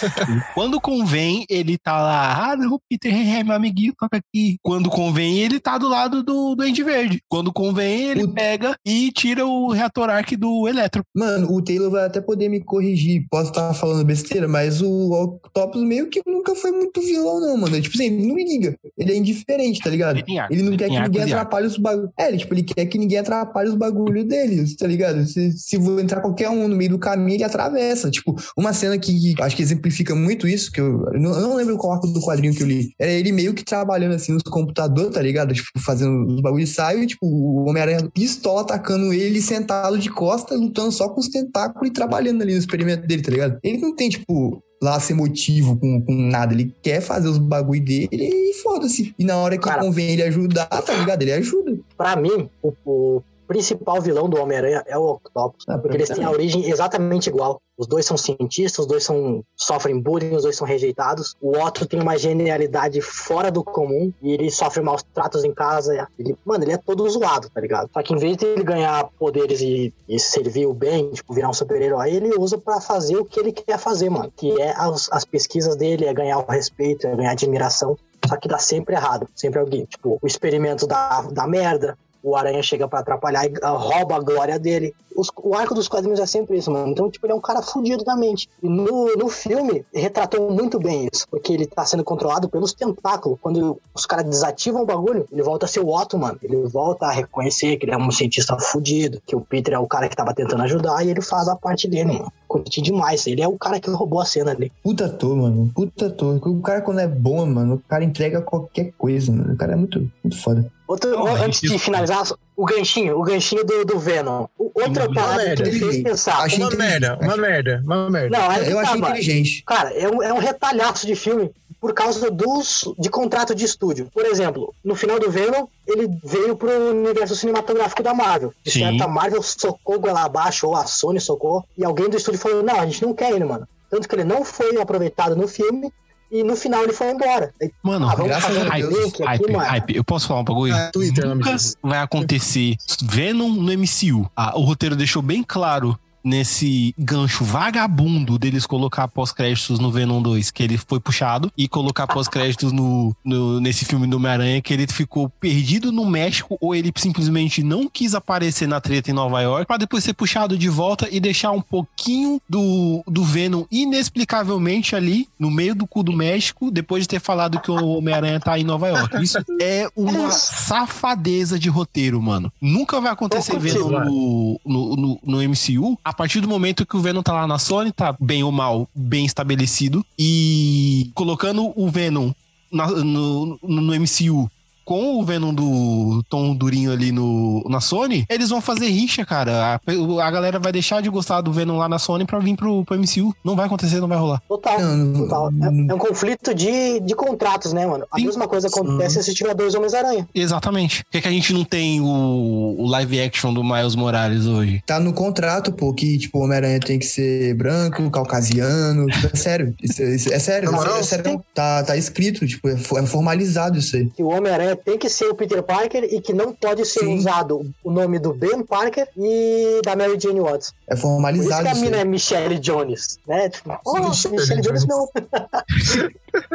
[0.54, 2.50] Quando convém, ele tá lá.
[2.52, 4.56] Ah, não, Peter, é meu amiguinho, toca aqui.
[4.62, 7.20] Quando convém, ele tá do lado do Duende Verde.
[7.28, 11.02] Quando convém, ele O- pega e tira o reator arc do Eletro.
[11.14, 13.26] Mano, o Taylor vai até poder me corrigir.
[13.30, 17.80] Posso estar falando besteira, mas o Octopus meio que nunca foi muito vilão, não, mano.
[17.80, 18.76] Tipo assim, ele não liga.
[18.96, 20.18] Ele é indiferente, tá ligado?
[20.18, 22.10] Ele arco, Ele não ele quer que ninguém atrapalhe os bagulhos.
[22.18, 25.26] É, ele, tipo, ele quer que ninguém atrapalhe os bagulhos dele, tá ligado?
[25.26, 28.10] Se, se for entrar qualquer um no meio do caminho, ele atravessa.
[28.10, 31.76] Tipo, uma cena que, que acho que exemplifica muito isso, que eu, eu não, lembro
[31.76, 32.92] qual arco do quadrinho que eu li.
[32.98, 35.54] Era ele meio que trabalhando assim nos computadores, tá ligado?
[35.54, 40.10] Tipo, fazendo os bagulhos e sai, e, tipo, o Homem-Aranha pistola atacando ele sentado de
[40.10, 43.58] costas, lutando só com os tentáculos e trabalhando ali no experimento dele, tá ligado?
[43.62, 46.54] Ele não tem, tipo, laço emotivo com, com nada.
[46.54, 49.14] Ele quer fazer os bagulho dele e foda-se.
[49.18, 49.82] E na hora que Cara.
[49.82, 51.22] convém ele ajudar, tá ligado?
[51.22, 51.78] Ele ajuda.
[51.96, 55.64] Pra mim, o, o principal vilão do Homem-Aranha é o Octopus.
[55.66, 57.60] Ah, pra porque eles têm a origem exatamente igual.
[57.76, 61.34] Os dois são cientistas, os dois são sofrem bullying, os dois são rejeitados.
[61.42, 66.06] O Otto tem uma genialidade fora do comum e ele sofre maus tratos em casa.
[66.16, 67.90] Ele, mano, ele é todo zoado, tá ligado?
[67.92, 71.48] Só que em vez de ele ganhar poderes e, e servir o bem, tipo, virar
[71.48, 74.32] um super-herói, ele usa pra fazer o que ele quer fazer, mano.
[74.36, 77.98] Que é as, as pesquisas dele, é ganhar o respeito, é ganhar admiração.
[78.28, 79.26] Só que dá sempre errado.
[79.34, 79.86] Sempre alguém.
[79.86, 81.98] Tipo, o experimento da, da merda.
[82.22, 84.94] O Aranha chega pra atrapalhar e rouba a glória dele.
[85.16, 86.88] Os- o arco dos quadrinhos é sempre isso, mano.
[86.92, 88.48] Então, tipo, ele é um cara fudido da mente.
[88.62, 91.26] E no, no filme, retratou muito bem isso.
[91.28, 93.38] Porque ele tá sendo controlado pelos tentáculos.
[93.40, 96.38] Quando os caras desativam o bagulho, ele volta a ser o Otto, mano.
[96.42, 99.20] Ele volta a reconhecer que ele é um cientista fudido.
[99.26, 101.04] Que o Peter é o cara que tava tentando ajudar.
[101.04, 102.32] E ele faz a parte dele, mano.
[102.46, 103.26] Curti demais.
[103.26, 104.70] Ele é o cara que roubou a cena ali.
[104.82, 105.70] Puta ator, mano.
[105.74, 106.40] Puta ator.
[106.46, 109.54] O cara, quando é bom, mano, o cara entrega qualquer coisa, mano.
[109.54, 110.70] O cara é muito, muito foda.
[110.90, 112.24] Outro, gente antes de finalizar,
[112.56, 114.46] o ganchinho, o ganchinho do, do Venom.
[114.58, 115.64] O- Outra Uma parada que merda.
[115.70, 116.38] me fez pensar.
[116.40, 118.38] Achei Uma merda, uma merda, uma merda.
[118.38, 119.62] Não, que Eu tá, achei inteligente.
[119.64, 124.08] Cara, é um, é um retalhaço de filme por causa dos de contrato de estúdio.
[124.12, 128.52] Por exemplo, no final do Venom, ele veio pro universo cinematográfico da Marvel.
[128.64, 128.80] De Sim.
[128.80, 132.62] certa, a Marvel socou goela abaixo, ou a Sony socou, e alguém do estúdio falou:
[132.62, 133.66] não, a gente não quer ele, mano.
[133.88, 135.92] Tanto que ele não foi aproveitado no filme,
[136.30, 137.52] e no final ele foi embora.
[137.60, 138.94] Aí, Mano, ah, vamos graças fazer a Deus.
[139.04, 139.96] link aqui, hype, hype.
[139.96, 140.74] Eu posso falar um bagulho?
[140.74, 144.30] Ah, Twitter, Nunca vai acontecer Venom no MCU.
[144.36, 150.50] Ah, o roteiro deixou bem claro nesse gancho vagabundo deles colocar pós-créditos no Venom 2,
[150.50, 154.86] que ele foi puxado, e colocar pós-créditos no, no- nesse filme do Homem-Aranha, que ele
[154.86, 159.66] ficou perdido no México, ou ele simplesmente não quis aparecer na treta em Nova York,
[159.66, 165.28] pra depois ser puxado de volta e deixar um pouquinho do, do Venom inexplicavelmente ali,
[165.38, 168.64] no meio do cu do México, depois de ter falado que o Homem-Aranha tá em
[168.64, 169.22] Nova York.
[169.22, 172.52] Isso é uma safadeza de roteiro, mano.
[172.60, 175.98] Nunca vai acontecer Venom no, no, no, no MCU.
[176.10, 178.88] A partir do momento que o Venom tá lá na Sony, tá bem ou mal,
[178.92, 180.04] bem estabelecido.
[180.18, 182.32] E colocando o Venom
[182.70, 184.50] na- no, no, MCU
[184.90, 189.78] com o Venom do Tom Durinho ali no, na Sony, eles vão fazer rixa, cara.
[189.86, 192.84] A, a galera vai deixar de gostar do Venom lá na Sony pra vir pro,
[192.84, 193.32] pro MCU.
[193.44, 194.42] Não vai acontecer, não vai rolar.
[194.48, 195.48] Total, Não, não- total.
[195.62, 198.04] É, é um conflito de, de contratos, né, mano?
[198.10, 198.26] A Sim.
[198.26, 200.26] mesma coisa acontece se tiver dois Homens-Aranha.
[200.34, 201.04] Exatamente.
[201.04, 204.82] Por que, que a gente não tem o, o live action do Miles Morales hoje?
[204.84, 209.06] Tá no contrato, pô, que, tipo, o Homem-Aranha tem que ser branco, caucasiano.
[209.06, 209.72] Tipo, é sério.
[209.80, 210.72] Isso, é- isso- é sério.
[210.72, 211.44] Na isso é- é sério.
[211.54, 214.10] Tá, tá escrito, tipo, é, é formalizado isso aí.
[214.10, 217.18] que o Homem-Aranha tem que ser o Peter Parker e que não pode ser Sim.
[217.18, 220.72] usado o nome do Ben Parker e da Mary Jane Watts.
[220.86, 223.48] É Por isso formalizado que a mina é Michelle Jones, né?
[223.48, 224.86] Tipo, oh, Michelle Michelle, Jones Jones.
[224.86, 225.08] não.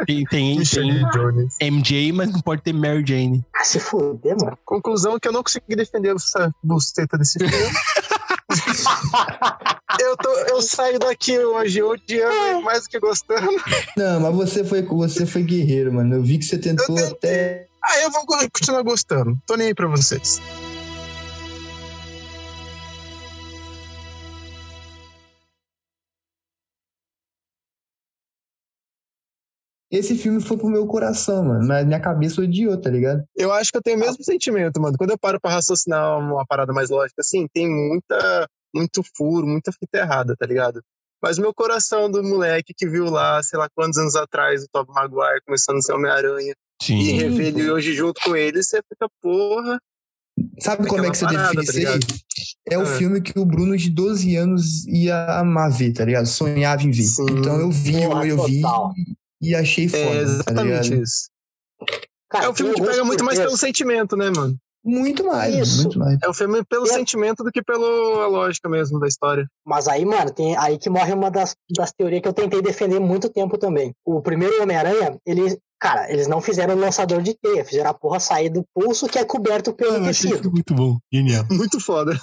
[0.06, 1.56] Tem, tem, Michelle tem Jones.
[1.60, 3.44] MJ, mas não pode ter Mary Jane.
[3.54, 4.58] Ah, se fuder, mano.
[4.64, 7.54] Conclusão que eu não consegui defender essa buceta desse filme.
[10.00, 13.48] eu, tô, eu saio daqui hoje odiando mais do que gostando.
[13.96, 16.16] Não, mas você foi, você foi guerreiro, mano.
[16.16, 17.66] Eu vi que você tentou até.
[17.88, 19.38] Ah, eu vou continuar gostando.
[19.46, 20.40] Tô nem aí pra vocês.
[29.88, 31.64] Esse filme foi pro meu coração, mano.
[31.64, 33.24] Na minha cabeça odiou, tá ligado?
[33.36, 34.98] Eu acho que eu tenho o mesmo sentimento, mano.
[34.98, 39.70] Quando eu paro pra raciocinar uma parada mais lógica, assim, tem muita, muito furo, muita
[39.70, 40.82] fita errada, tá ligado?
[41.22, 44.68] Mas o meu coração do moleque que viu lá, sei lá quantos anos atrás, o
[44.72, 47.16] Tobey Maguire começando a ser Homem-Aranha, Sim.
[47.16, 49.78] rever ele hoje junto com ele, você fica, porra.
[50.60, 52.20] Sabe como é que você parada, define tá isso aí?
[52.68, 52.86] É o Ah.
[52.98, 56.26] filme que o Bruno de 12 anos ia amar ver, tá ligado?
[56.26, 57.04] Sonhava em ver.
[57.04, 57.24] Sim.
[57.30, 58.62] Então eu vi, Porra, eu vi
[59.40, 61.02] e achei É foda, tá exatamente ligado?
[61.02, 61.30] isso.
[62.28, 64.56] Cara, É um filme que pega muito mais pelo sentimento, né, mano?
[64.86, 65.82] Muito mais, Isso.
[65.82, 66.16] muito mais.
[66.22, 66.90] É um filme pelo É.
[66.92, 69.44] sentimento do que pela lógica mesmo da história.
[69.66, 73.00] Mas aí, mano, tem aí que morre uma das, das teorias que eu tentei defender
[73.00, 73.92] muito tempo também.
[74.04, 75.58] O primeiro Homem-Aranha, ele.
[75.78, 79.18] Cara, eles não fizeram o lançador de teia, fizeram a porra sair do pulso que
[79.18, 80.50] é coberto pelo achei tecido.
[80.50, 80.96] muito bom.
[81.12, 81.44] Genial.
[81.52, 82.18] Muito foda.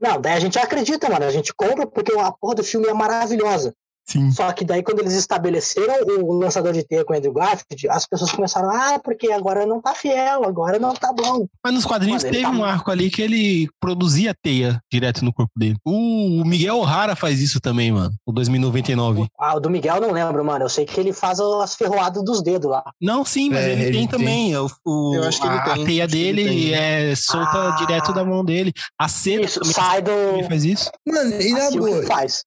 [0.00, 1.24] Não, daí a gente acredita, mano.
[1.24, 3.72] A gente compra porque a porra do filme é maravilhosa.
[4.08, 4.30] Sim.
[4.30, 8.06] Só que daí, quando eles estabeleceram o lançador de teia com o Andrew Garfield, as
[8.06, 11.46] pessoas começaram, ah, porque agora não tá fiel, agora não tá bom.
[11.64, 15.32] Mas nos quadrinhos ele teve tá um arco ali que ele produzia teia direto no
[15.32, 15.76] corpo dele.
[15.84, 18.12] O Miguel O'Hara faz isso também, mano.
[18.24, 19.26] O 2099.
[19.38, 20.64] Ah, o do Miguel eu não lembro, mano.
[20.64, 22.84] Eu sei que ele faz as ferroadas dos dedos lá.
[23.00, 24.18] Não, sim, mas É, ele, ele tem tem.
[24.18, 24.56] também.
[24.56, 26.74] O, o- Eu acho que ele a, tem, a teia dele tem.
[26.74, 27.76] é solta Ah.
[27.76, 28.72] direto da mão dele.
[28.98, 30.12] A cena Isso, sai do.
[30.48, 30.90] faz isso.
[31.06, 32.44] Mano, e na Assim, boa, faz.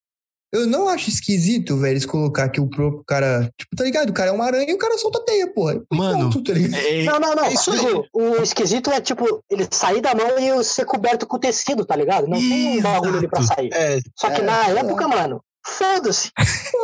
[0.51, 3.49] Eu não acho esquisito, velho, eles colocar que o próprio cara.
[3.57, 4.09] Tipo, tá ligado?
[4.09, 5.75] O cara é uma aranha e o cara solta teia, porra.
[5.91, 6.59] E Mano, pronto, tá?
[6.77, 7.45] É, Não, não, não.
[7.45, 7.71] É isso.
[7.71, 11.95] Digo, o esquisito é, tipo, ele sair da mão e ser coberto com tecido, tá
[11.95, 12.27] ligado?
[12.27, 12.93] Não tem um Exato.
[13.01, 13.69] bagulho ali pra sair.
[13.73, 14.79] É, Só que É, na lá.
[14.79, 16.31] época, mano, foda-se.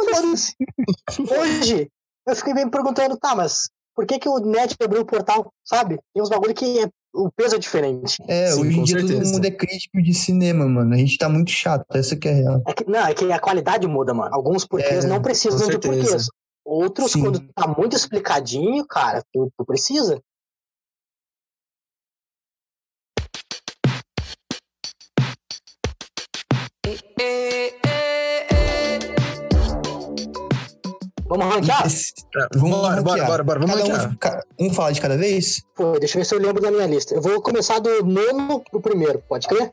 [0.06, 0.54] Foda-se.
[1.20, 1.90] Hoje,
[2.28, 6.00] eu fiquei me perguntando, tá, mas por que que o Ned abriu o portal, sabe?
[6.14, 8.22] Tem uns bagulho que é, o peso é diferente.
[8.28, 9.32] É, Sim, hoje em dia todo certeza.
[9.34, 10.94] mundo é crítico de cinema, mano.
[10.94, 12.62] A gente tá muito chato, essa que é real.
[12.68, 14.34] É que, não, é que a qualidade muda, mano.
[14.36, 16.28] Alguns porquês É, não precisam de porquês.
[16.66, 17.22] Outros, Sim.
[17.22, 20.20] quando tá muito explicadinho, cara, tu, tu precisa.
[31.28, 31.84] Vamos ranquear?
[31.84, 33.28] Tá, Vamos bora, bora, ranquear.
[33.28, 34.44] bora, bora, vamos Cada ranquear.
[34.60, 35.64] um, um fala de cada vez?
[35.76, 37.16] Pô, deixa eu ver se eu lembro da minha lista.
[37.16, 39.72] Eu vou começar do nono pro primeiro, pode crer?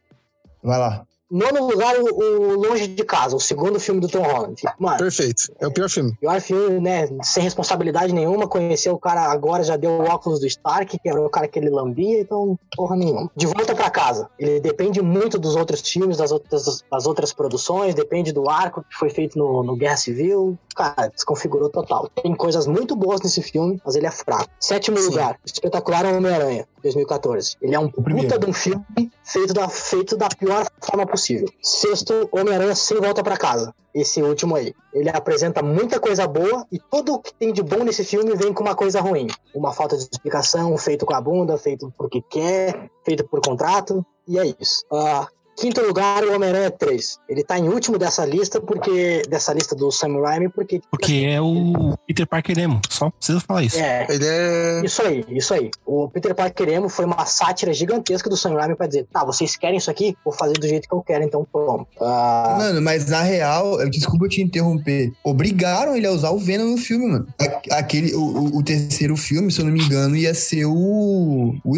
[0.63, 1.05] Vai lá.
[1.33, 4.61] Nono lugar, o, Longe de Casa, o segundo filme do Tom Holland.
[4.78, 5.51] Mano, Perfeito.
[5.59, 6.14] É o pior filme.
[6.20, 7.09] pior filme, né?
[7.22, 8.47] Sem responsabilidade nenhuma.
[8.47, 11.59] Conheceu o cara agora, já deu o óculos do Stark, que era o cara que
[11.59, 13.30] ele lambia, então, porra nenhuma.
[13.35, 14.28] De volta pra casa.
[14.39, 18.95] Ele depende muito dos outros filmes, das outras, das outras produções, depende do arco que
[18.95, 20.59] foi feito no, no Guerra Civil.
[20.76, 22.11] Cara, desconfigurou total.
[22.22, 24.51] Tem coisas muito boas nesse filme, mas ele é fraco.
[24.61, 27.57] Sétimo lugar, espetacular Homem-Aranha, 2014.
[27.62, 28.85] Ele é um puta de um filme
[29.24, 31.22] feito da, feito da pior forma possível.
[31.62, 33.75] Sexto, Homem-Aranha sem volta pra casa.
[33.95, 34.75] Esse último aí.
[34.93, 38.53] Ele apresenta muita coisa boa e tudo o que tem de bom nesse filme vem
[38.53, 39.29] com uma coisa ruim.
[39.55, 44.05] Uma falta de explicação, feito com a bunda, feito porque quer, feito por contrato.
[44.27, 44.85] E é isso.
[44.91, 45.27] Ah,
[45.57, 47.19] Quinto lugar, o Homem-Aranha 3.
[47.29, 49.23] Ele tá em último dessa lista, porque.
[49.29, 50.81] dessa lista do Sam Raimi, porque.
[50.91, 52.81] Porque é o Peter Parker emo.
[52.89, 53.79] Só precisa falar isso.
[53.79, 54.07] É.
[54.09, 54.83] Ele é.
[54.85, 55.71] Isso aí, isso aí.
[55.87, 59.55] O Peter Parker emo foi uma sátira gigantesca do Sam Raimi pra dizer: tá, vocês
[59.55, 60.17] querem isso aqui?
[60.25, 61.87] Vou fazer do jeito que eu quero, então pronto.
[62.01, 65.13] Ah, Mano, mas na real, eu- desculpa te interromper.
[65.23, 67.27] Obrigaram ele a usar o Venom no filme, mano.
[67.71, 71.55] Aquele, o, o- terceiro filme, se eu não me engano, ia ser o.
[71.65, 71.77] O,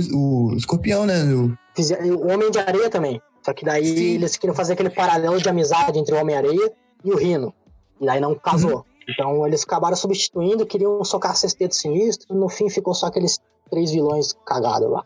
[0.53, 1.25] o escorpião, né?
[1.25, 1.53] O-
[2.23, 3.21] o Homem de Areia também.
[3.45, 4.15] Só que daí Sim.
[4.15, 6.73] eles queriam fazer aquele paralelo de amizade entre o Homem-Areia
[7.05, 7.53] e o Rino.
[8.01, 8.87] E daí não casou.
[9.09, 13.39] Então eles acabaram substituindo, queriam socar sexteto sinistro, no fim ficou só aqueles
[13.71, 15.05] três vilões cagados lá.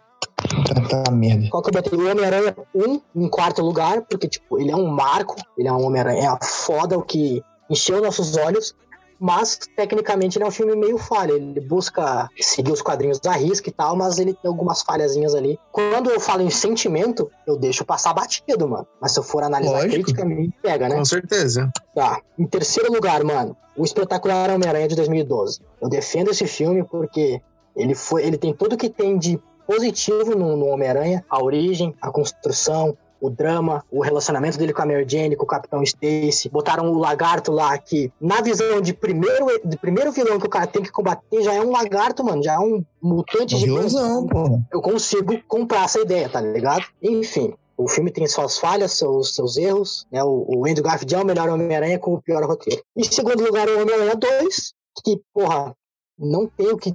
[0.89, 1.49] Tá, tá merda.
[1.51, 1.99] Qual que eu botei?
[1.99, 5.85] O Homem-Aranha 1 em quarto lugar, porque, tipo, ele é um marco, ele é um
[5.85, 8.75] Homem-Aranha é foda, o que encheu nossos olhos,
[9.21, 11.33] mas, tecnicamente, ele é um filme meio falha.
[11.33, 15.59] Ele busca seguir os quadrinhos da risca e tal, mas ele tem algumas falhazinhas ali.
[15.73, 18.87] Quando eu falo em sentimento, eu deixo passar batido, mano.
[19.01, 19.95] Mas se eu for analisar Lógico.
[19.95, 20.97] criticamente, pega, né?
[20.97, 21.71] Com certeza.
[21.95, 22.21] Tá.
[22.39, 25.61] Em terceiro lugar, mano, o espetacular Homem-Aranha de 2012.
[25.81, 27.41] Eu defendo esse filme porque
[27.75, 32.11] ele foi, ele tem tudo que tem de positivo no, no Homem-Aranha, a origem, a
[32.11, 36.49] construção, o drama, o relacionamento dele com a Mary Jane, com o Capitão Stacy.
[36.49, 40.67] Botaram o lagarto lá que, na visão de primeiro, de primeiro vilão que o cara
[40.67, 44.67] tem que combater, já é um lagarto, mano, já é um mutante de vilãozão, porra.
[44.73, 46.85] eu consigo comprar essa ideia, tá ligado?
[47.03, 50.23] Enfim, o filme tem suas falhas, seus, seus erros, né?
[50.25, 52.83] O, o Andrew Garfield é o melhor Homem-Aranha com o pior roteiro.
[52.97, 54.73] Em segundo lugar, o Homem-Aranha 2,
[55.05, 55.75] que, porra,
[56.19, 56.93] não tem o que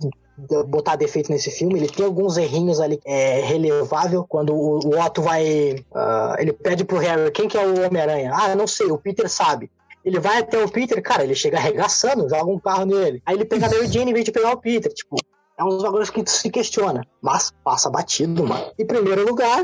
[0.68, 5.22] botar defeito nesse filme, ele tem alguns errinhos ali é, relevável, quando o, o Otto
[5.22, 8.32] vai, ah, ele pede pro Harry, quem que é o Homem-Aranha?
[8.34, 9.70] Ah, eu não sei, o Peter sabe.
[10.04, 13.22] Ele vai até o Peter, cara, ele chega arregaçando, joga um carro nele.
[13.26, 15.16] Aí ele pega a Mary Jane em vez de pegar o Peter, tipo,
[15.58, 17.06] é uns bagulhos que tu se questiona.
[17.22, 18.66] Mas passa batido, mano.
[18.78, 19.64] Em primeiro lugar,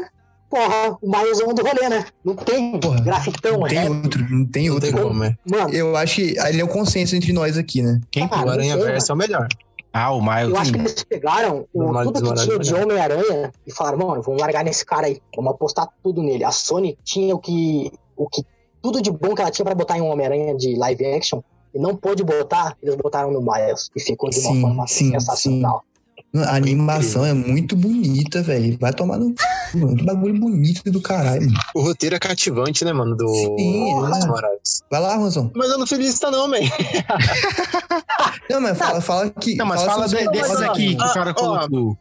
[0.50, 2.06] porra, o maiozão do rolê, né?
[2.24, 3.90] Não tem grafitão, Não tem rap.
[3.90, 4.92] outro, não tem outro.
[4.94, 5.36] como, é.
[5.50, 8.00] Mano, Eu acho que ele é o consenso entre nós aqui, né?
[8.10, 8.28] Quem?
[8.32, 9.48] Ah, o Aranha não tem, Verso é o melhor.
[9.92, 10.50] Ah, o Miles.
[10.50, 14.22] Eu acho que eles pegaram o, Normal tudo que tinha de Homem-Aranha e falaram, mano,
[14.22, 16.44] vamos largar nesse cara aí, vamos apostar tudo nele.
[16.44, 17.92] A Sony tinha o que.
[18.16, 18.44] O que
[18.82, 21.42] tudo de bom que ela tinha pra botar em um Homem-Aranha de live action
[21.74, 23.90] e não pôde botar, eles botaram no Miles.
[23.96, 25.84] E ficou de uma Sim, forma sim, sensacional.
[26.36, 28.78] A animação é muito bonita, velho.
[28.80, 29.34] Vai tomar no.
[29.74, 31.48] Muito bagulho bonito do caralho.
[31.48, 31.60] mano.
[31.74, 33.16] O roteiro é cativante, né, mano?
[33.16, 34.02] Do Sim, é.
[34.92, 35.52] Vai lá, Ronzão.
[35.56, 36.58] Mas eu não fui lista, não, man.
[38.50, 39.56] Não, mas fala, fala que.
[39.56, 41.98] Não, mas fala sobre- de- desses aqui que o ah, cara ó, colocou.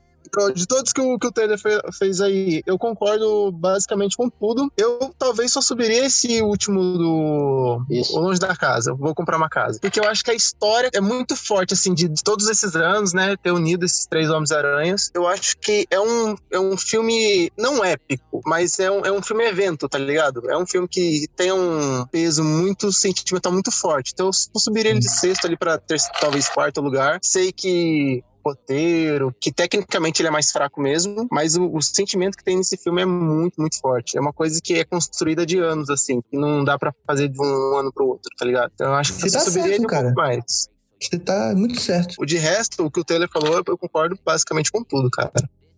[0.55, 4.71] De todos que o, que o Taylor fe- fez aí, eu concordo basicamente com tudo.
[4.77, 8.95] Eu talvez só subiria esse último do O Longe da Casa.
[8.95, 9.79] Vou comprar uma casa.
[9.81, 13.13] Porque eu acho que a história é muito forte, assim, de, de todos esses anos,
[13.13, 13.37] né?
[13.43, 15.11] Ter unido esses três Homens-Aranhas.
[15.15, 19.23] Eu acho que é um, é um filme, não épico, mas é um, é um
[19.23, 20.51] filme evento, tá ligado?
[20.51, 24.13] É um filme que tem um peso muito sentimental, muito forte.
[24.13, 27.19] Então eu subiria ele de sexto ali pra ter, talvez quarto lugar.
[27.23, 32.45] Sei que roteiro, que tecnicamente ele é mais fraco mesmo, mas o, o sentimento que
[32.45, 34.17] tem nesse filme é muito, muito forte.
[34.17, 37.41] É uma coisa que é construída de anos, assim, que não dá pra fazer de
[37.41, 38.71] um ano pro outro, tá ligado?
[38.75, 40.05] Então eu acho que Você tá subiria certo, um cara.
[40.05, 40.69] pouco mais.
[41.01, 42.17] Você tá muito certo.
[42.19, 45.33] O de resto, o que o Taylor falou, eu concordo basicamente com tudo, cara.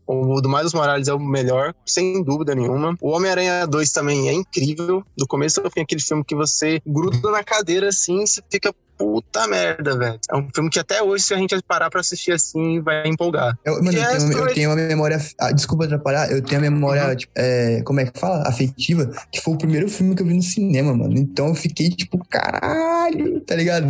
[0.07, 2.97] O do Miles Morales é o melhor, sem dúvida nenhuma.
[3.01, 5.05] O Homem-Aranha 2 também é incrível.
[5.17, 9.47] Do começo ao fim, aquele filme que você gruda na cadeira assim, você fica puta
[9.47, 10.19] merda, velho.
[10.31, 13.59] É um filme que até hoje, se a gente parar pra assistir assim, vai empolgar.
[13.65, 15.19] Eu, mano, eu tenho, resto, eu tenho uma memória.
[15.41, 17.17] ah, desculpa atrapalhar, eu tenho a memória, Uhum.
[17.17, 18.47] tipo, é, como é que fala?
[18.47, 21.15] Afetiva, que foi o primeiro filme que eu vi no cinema, mano.
[21.17, 23.87] Então eu fiquei, tipo, caralho, tá ligado?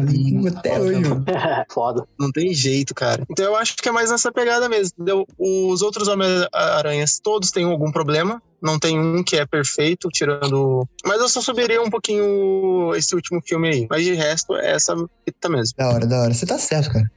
[0.56, 1.24] Até hoje, mano.
[1.70, 2.04] Foda.
[2.18, 3.24] Não tem jeito, cara.
[3.28, 4.92] Então eu acho que é mais nessa pegada mesmo.
[4.96, 5.26] entendeu?
[5.38, 8.40] Os outros Homem-Aranhas, todos têm algum problema.
[8.62, 10.86] Não tem um que é perfeito, tirando.
[11.04, 13.86] Mas eu só subiria um pouquinho esse último filme aí.
[13.88, 14.94] Mas de resto, é essa
[15.24, 15.74] fita mesmo.
[15.76, 16.34] Da hora, da hora.
[16.34, 17.10] Você tá certo, cara.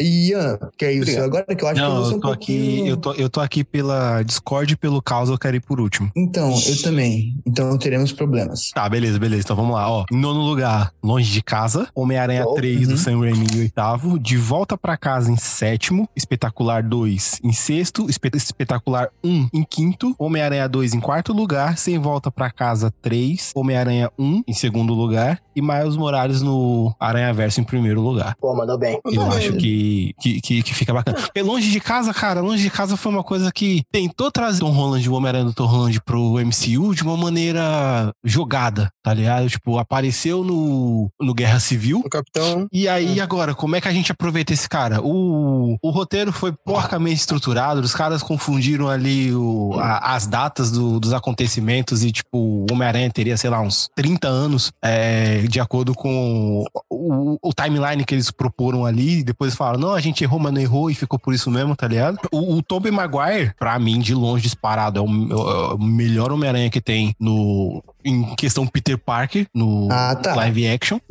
[0.00, 1.02] Ian, que é isso?
[1.02, 1.24] Obrigado.
[1.24, 2.86] Agora que eu acho que Não, você é eu um tô aqui, pouquinho...
[2.86, 6.10] eu tô, eu tô aqui pela Discord e pelo caos, eu quero ir por último.
[6.16, 7.34] Então, eu também.
[7.46, 8.70] Então teremos problemas.
[8.74, 9.42] Tá, beleza, beleza.
[9.42, 10.04] Então vamos lá, ó.
[10.10, 11.88] Em nono lugar, Longe de Casa.
[11.94, 12.96] Homem-Aranha Oh, 3 do uhum.
[12.96, 14.18] Sam Raimi em oitavo.
[14.18, 16.08] De Volta pra Casa em sétimo.
[16.16, 18.08] Espetacular 2 em sexto.
[18.08, 20.14] Espe- Espetacular 1 em quinto.
[20.18, 21.76] Homem-Aranha 2 em quarto lugar.
[21.78, 23.52] Sem Volta pra Casa 3.
[23.54, 25.40] Homem-Aranha 1 em segundo lugar.
[25.60, 28.34] E Miles Morales no Aranha Verso em primeiro lugar.
[28.40, 28.98] Pô, mandou bem.
[29.04, 31.18] Eu acho que, que, que, que fica bacana.
[31.20, 34.70] Porque longe de casa, cara, longe de casa foi uma coisa que tentou trazer Tom
[34.70, 39.48] Holland, o Homem-Aranha do Tom Holland pro MCU de uma maneira jogada, tá ligado?
[39.48, 42.00] Tipo, apareceu no, no Guerra Civil.
[42.04, 42.66] O Capitão.
[42.72, 45.00] E aí, agora, como é que a gente aproveita esse cara?
[45.02, 50.98] O, o roteiro foi porcamente estruturado, os caras confundiram ali o, a- as datas do-
[51.00, 55.92] dos acontecimentos e, tipo, o Homem-Aranha teria, sei lá, uns 30 anos, é, de acordo
[55.94, 59.18] com o, o timeline que eles proporam ali.
[59.18, 61.74] E depois falaram, não, a gente errou, mas não errou e ficou por isso mesmo,
[61.76, 62.18] tá ligado?
[62.32, 66.70] O, o Tobey Maguire, pra mim, de longe disparado, é o, é o melhor Homem-Aranha
[66.70, 70.34] que tem no, em questão Peter Parker, no Ah, tá.
[70.34, 70.98] live action.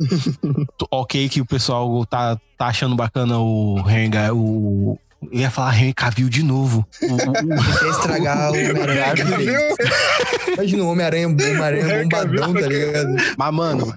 [0.90, 5.76] Ok que o pessoal tá, tá achando bacana o Henry, Ga- o eu ia falar
[5.78, 6.86] Henry Cavill de novo.
[7.02, 9.14] O- estragar o Homem-Aranha.
[10.54, 13.16] Imagina o Homem-Aranha Homem-Aranha bombadão, tá ligado?
[13.36, 13.94] Mas, mano,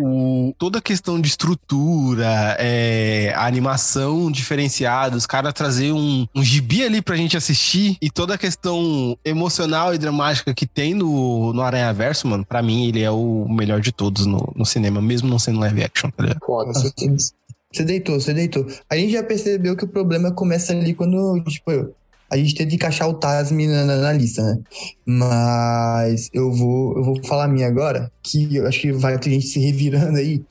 [0.00, 6.42] o- toda a questão de estrutura, é, a animação diferenciada, os caras trazer um, um
[6.42, 11.52] gibi ali pra gente assistir e toda a questão emocional e dramática que tem no,
[11.52, 15.00] no Aranha Verso, mano, pra mim ele é o melhor de todos no, no cinema,
[15.00, 16.40] mesmo não sendo live action, tá ligado?
[16.44, 16.72] Foda.
[17.74, 18.66] Você deitou, você deitou.
[18.88, 21.70] A gente já percebeu que o problema começa ali quando, tipo,
[22.30, 24.58] a gente tenta encaixar o Tasmi na, na- na lista, né?
[25.04, 29.30] Mas eu vou, eu vou falar a minha agora, que eu acho que vai ter
[29.30, 30.42] gente se revirando aí.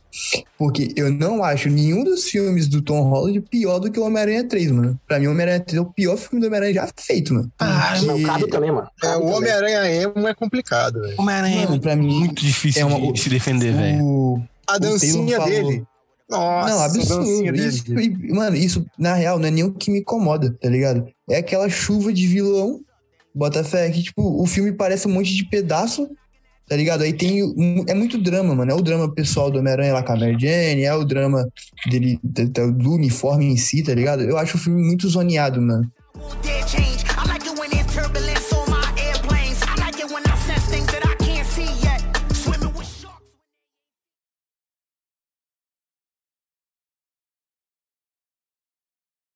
[0.60, 4.48] Porque eu não acho nenhum dos filmes do Tom Holland pior do que o Homem-Aranha
[4.48, 5.00] 3, mano.
[5.08, 7.52] Pra mim, o Homem-Aranha 3 é o pior filme do Homem-Aranha já feito, mano.
[7.58, 8.88] Ah, Não, Porque- cabe também, mano.
[9.02, 9.36] É, Cabe o também.
[9.38, 11.16] Homem-Aranha emo é complicado, velho.
[11.18, 14.04] Homem-Aranha Mano, é pra mim, muito difícil é uma- de se defender, velho.
[14.04, 15.84] o, A O Taylor dancinha falou- dele.
[16.34, 17.56] Nossa, não, absurdo.
[17.56, 17.84] Isso,
[18.34, 21.08] mano, isso, na real, não é nem o que me incomoda, tá ligado?
[21.30, 22.80] É aquela chuva de vilão,
[23.34, 26.10] bota fé, que, tipo, o filme parece um monte de pedaço,
[26.68, 27.04] tá ligado?
[27.04, 27.40] Aí tem.
[27.88, 28.72] é muito drama, mano.
[28.72, 31.48] É o drama pessoal do Homem-Aranha lá com a Mary Jane, é o drama
[31.90, 34.24] dele, do uniforme em si, tá ligado?
[34.24, 35.90] Eu acho o filme muito zoneado, mano.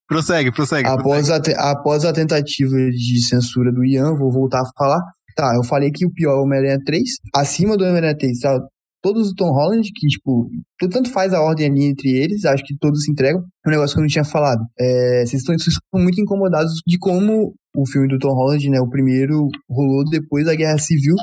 [0.08, 0.88] Prossegue, prossegue.
[0.88, 5.00] Após a, te- após a tentativa de censura do Ian, vou voltar a falar.
[5.36, 7.04] Tá, eu falei que o pior é o Homem-Aranha 3.
[7.36, 8.60] Acima do Homem-Aranha 3, tá?
[9.04, 10.50] Todos do Tom Holland, que, tipo,
[10.90, 13.42] tanto faz a ordem ali entre eles, acho que todos se entregam.
[13.66, 14.60] Um negócio que eu não tinha falado.
[14.80, 18.82] É, vocês, estão, vocês estão muito incomodados de como o filme do Tom Holland, né,
[18.82, 21.14] o primeiro, rolou depois da Guerra Civil.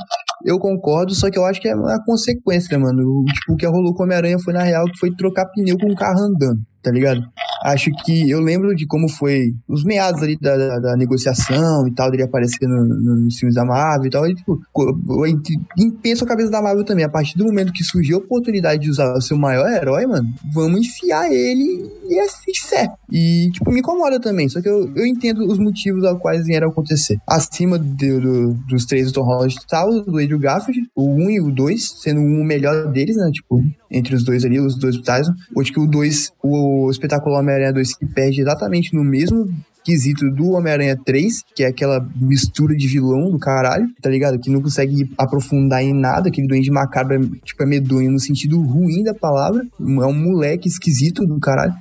[0.45, 3.03] Eu concordo, só que eu acho que é uma consequência, mano.
[3.03, 5.77] O, tipo, o que rolou com o Homem-Aranha foi, na real, que foi trocar pneu
[5.77, 7.21] com um carro andando, tá ligado?
[7.65, 11.95] Acho que eu lembro de como foi os meados ali da, da, da negociação e
[11.95, 14.29] tal, dele aparecer no, no- nos filmes da Marvel e tal.
[14.29, 17.05] E, tipo, co- eu ent- e penso a cabeça da Marvel também.
[17.05, 20.29] A partir do momento que surgiu a oportunidade de usar o seu maior herói, mano,
[20.53, 22.89] vamos enfiar ele e assim fé.
[23.11, 24.49] E, tipo, me incomoda também.
[24.49, 27.19] Só que eu, eu entendo os motivos aos quais vieram acontecer.
[27.27, 31.31] Acima do- do- dos três do Tom Holland tá o do Andrew Garfield, o 1
[31.31, 33.31] e o 2, sendo um o melhor deles, né?
[33.33, 33.63] Tipo,
[33.95, 35.33] entre os dois ali, os dois do Tyson.
[35.59, 39.49] Acho que o 2, o espetacular Homem-Aranha 2 se perde exatamente no mesmo
[39.85, 44.41] quesito do Homem-Aranha 3, que é aquela mistura de vilão do caralho, tá ligado?
[44.41, 48.59] Que não consegue aprofundar em nada, aquele doente macabro é, tipo, é medonho no sentido
[48.63, 51.75] ruim da palavra, é um moleque esquisito do caralho.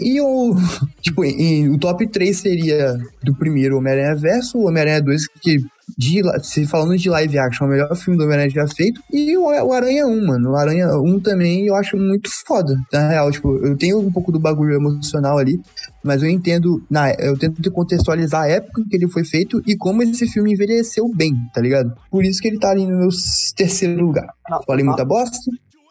[0.00, 0.56] E o,
[1.02, 5.58] tipo, em- o top 3 seria do primeiro Homem-Aranha Verso, o Homem-Aranha 2, que
[5.96, 9.00] de, se falando de live action, é o melhor filme do Homem-Aranha já feito.
[9.12, 10.50] E o, o Aranha 1, mano.
[10.52, 12.74] O Aranha 1 também eu acho muito foda.
[12.92, 15.60] Na real, tipo, eu tenho um pouco do bagulho emocional ali,
[16.02, 19.76] mas eu entendo, na, eu tento contextualizar a época em que ele foi feito e
[19.76, 21.92] como esse filme envelheceu bem, tá ligado?
[22.10, 23.08] Por isso que ele tá ali no meu
[23.56, 24.26] terceiro lugar.
[24.66, 25.36] Falei muita bosta?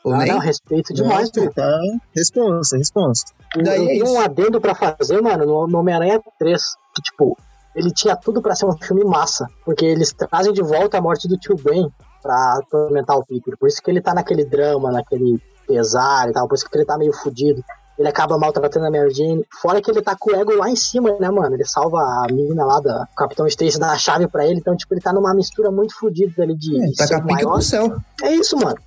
[0.04, 0.32] Ou Ah, nem?
[0.32, 1.80] não, respeito demais, Nossa, tá.
[2.16, 3.24] Responsa, responsa.
[3.56, 6.60] Daí eu é tenho um adendo pra fazer, mano, no, no Homem-Aranha 3.
[6.96, 7.38] Que, tipo,
[7.76, 9.48] ele tinha tudo pra ser um filme massa.
[9.66, 11.92] Porque eles trazem de volta a morte do tio Ben
[12.22, 13.58] pra atormentar o Peter.
[13.58, 16.48] Por isso que ele tá naquele drama, naquele pesar e tal.
[16.48, 17.64] Por isso que ele tá meio fudido.
[17.98, 19.46] Ele acaba maltratando a Mary Jane.
[19.62, 21.56] Fora que ele tá com o ego lá em cima, né, mano?
[21.56, 24.60] Ele salva a menina lá, da, Capitão Stacy, dá a chave pra ele.
[24.60, 27.28] Então, tipo, ele tá numa mistura muito fodida ali de, É, tá com a o
[27.28, 27.98] pica pro céu.
[28.24, 28.78] É isso, mano.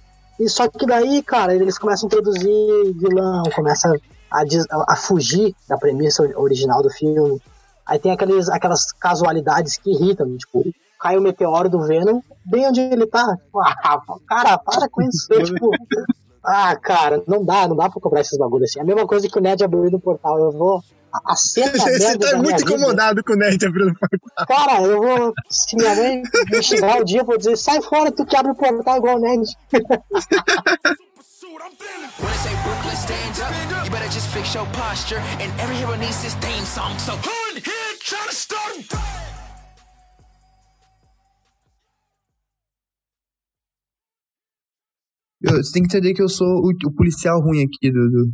[0.41, 3.89] E só que daí, cara, eles começam a introduzir vilão, começa
[4.33, 4.45] a,
[4.89, 7.41] a fugir da premissa original do filme.
[7.87, 10.65] Aí tem aqueles, aquelas casualidades que irritam, tipo,
[10.99, 13.37] cai o meteoro do Venom bem onde ele tá.
[13.37, 15.29] Tipo, ah, cara, para com isso.
[15.45, 15.71] tipo,
[16.43, 18.81] ah, cara, não dá, não dá pra cobrar esses bagulhos assim.
[18.81, 20.39] A mesma coisa que o Ned abrindo o portal.
[20.39, 20.81] Eu vou.
[21.27, 24.47] A, cena Você tá muito vida- incomodado com o Nerd abrindo o portal.
[24.49, 25.33] Cara, eu vou.
[25.49, 28.51] Se minha mãe me chegar o dia, eu vou dizer: sai fora, tu que abre
[28.51, 29.43] o portal igual o Ned.
[31.65, 35.17] When I say Brooklyn stands up, you better just fix your posture.
[35.41, 36.99] And every hero needs his theme song.
[36.99, 38.97] So who in here trying to start a
[45.43, 48.27] Eu- você tem que entender que eu sou o, o policial ruim aqui do, do,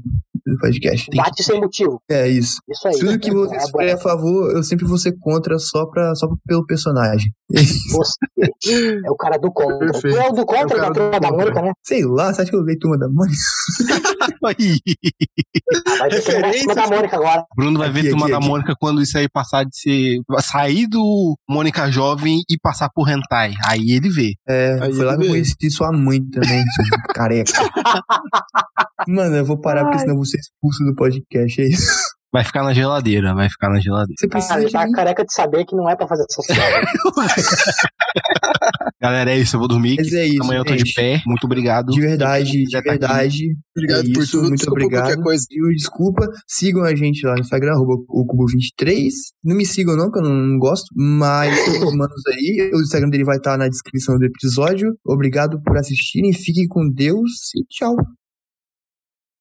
[0.47, 1.07] do podcast.
[1.11, 2.01] Tem que- Bate sem motivo.
[2.09, 2.61] É isso.
[2.69, 2.99] Isso aí.
[2.99, 6.65] Tudo que você É a favor, eu sempre vou ser contra só, pra, só pelo
[6.67, 7.33] personagem.
[7.53, 9.79] Você é o cara do contra.
[9.79, 10.17] Perfeito.
[10.17, 11.37] Tu é o do É o contra da turma da contra.
[11.45, 11.73] Mônica, né?
[11.85, 13.37] Sei lá, você acha que eu vejo turma da Mônica?
[14.43, 14.49] Ah,
[15.99, 17.45] vai a turma da Mônica agora.
[17.57, 18.49] Bruno vai ver Aqui, Turma aqui, da aqui.
[18.49, 20.19] Mônica quando isso aí passar de ser.
[20.41, 23.53] sair do Mônica Jovem e passar por Hentai.
[23.67, 24.33] Aí ele vê.
[24.49, 26.85] É, Aí foi lá que eu conheci sua mãe também, seu
[27.15, 27.53] careca.
[29.09, 31.91] Mano, eu vou parar porque senão eu vou ser expulso do podcast, é isso.
[32.33, 34.15] Vai ficar na geladeira, vai ficar na geladeira.
[34.17, 36.57] Você precisa Cara, de tá careca de saber que não é pra fazer coisas.
[39.01, 39.97] Galera, é isso, eu vou dormir.
[39.97, 40.95] Mas é isso, Amanhã eu tô de gente.
[40.95, 41.23] pé.
[41.27, 41.87] Muito obrigado.
[41.91, 43.57] De verdade, de tá verdade.
[43.77, 45.23] Obrigado é por isso, tudo, muito obrigado.
[45.23, 45.45] coisa.
[45.51, 49.11] E desculpa, sigam a gente lá no Instagram, arroba o Cubo23.
[49.43, 53.25] Não me sigam não, que eu não gosto, mas os manos aí, o Instagram dele
[53.25, 54.95] vai estar na descrição do episódio.
[55.05, 57.97] Obrigado por assistirem, fiquem com Deus e tchau.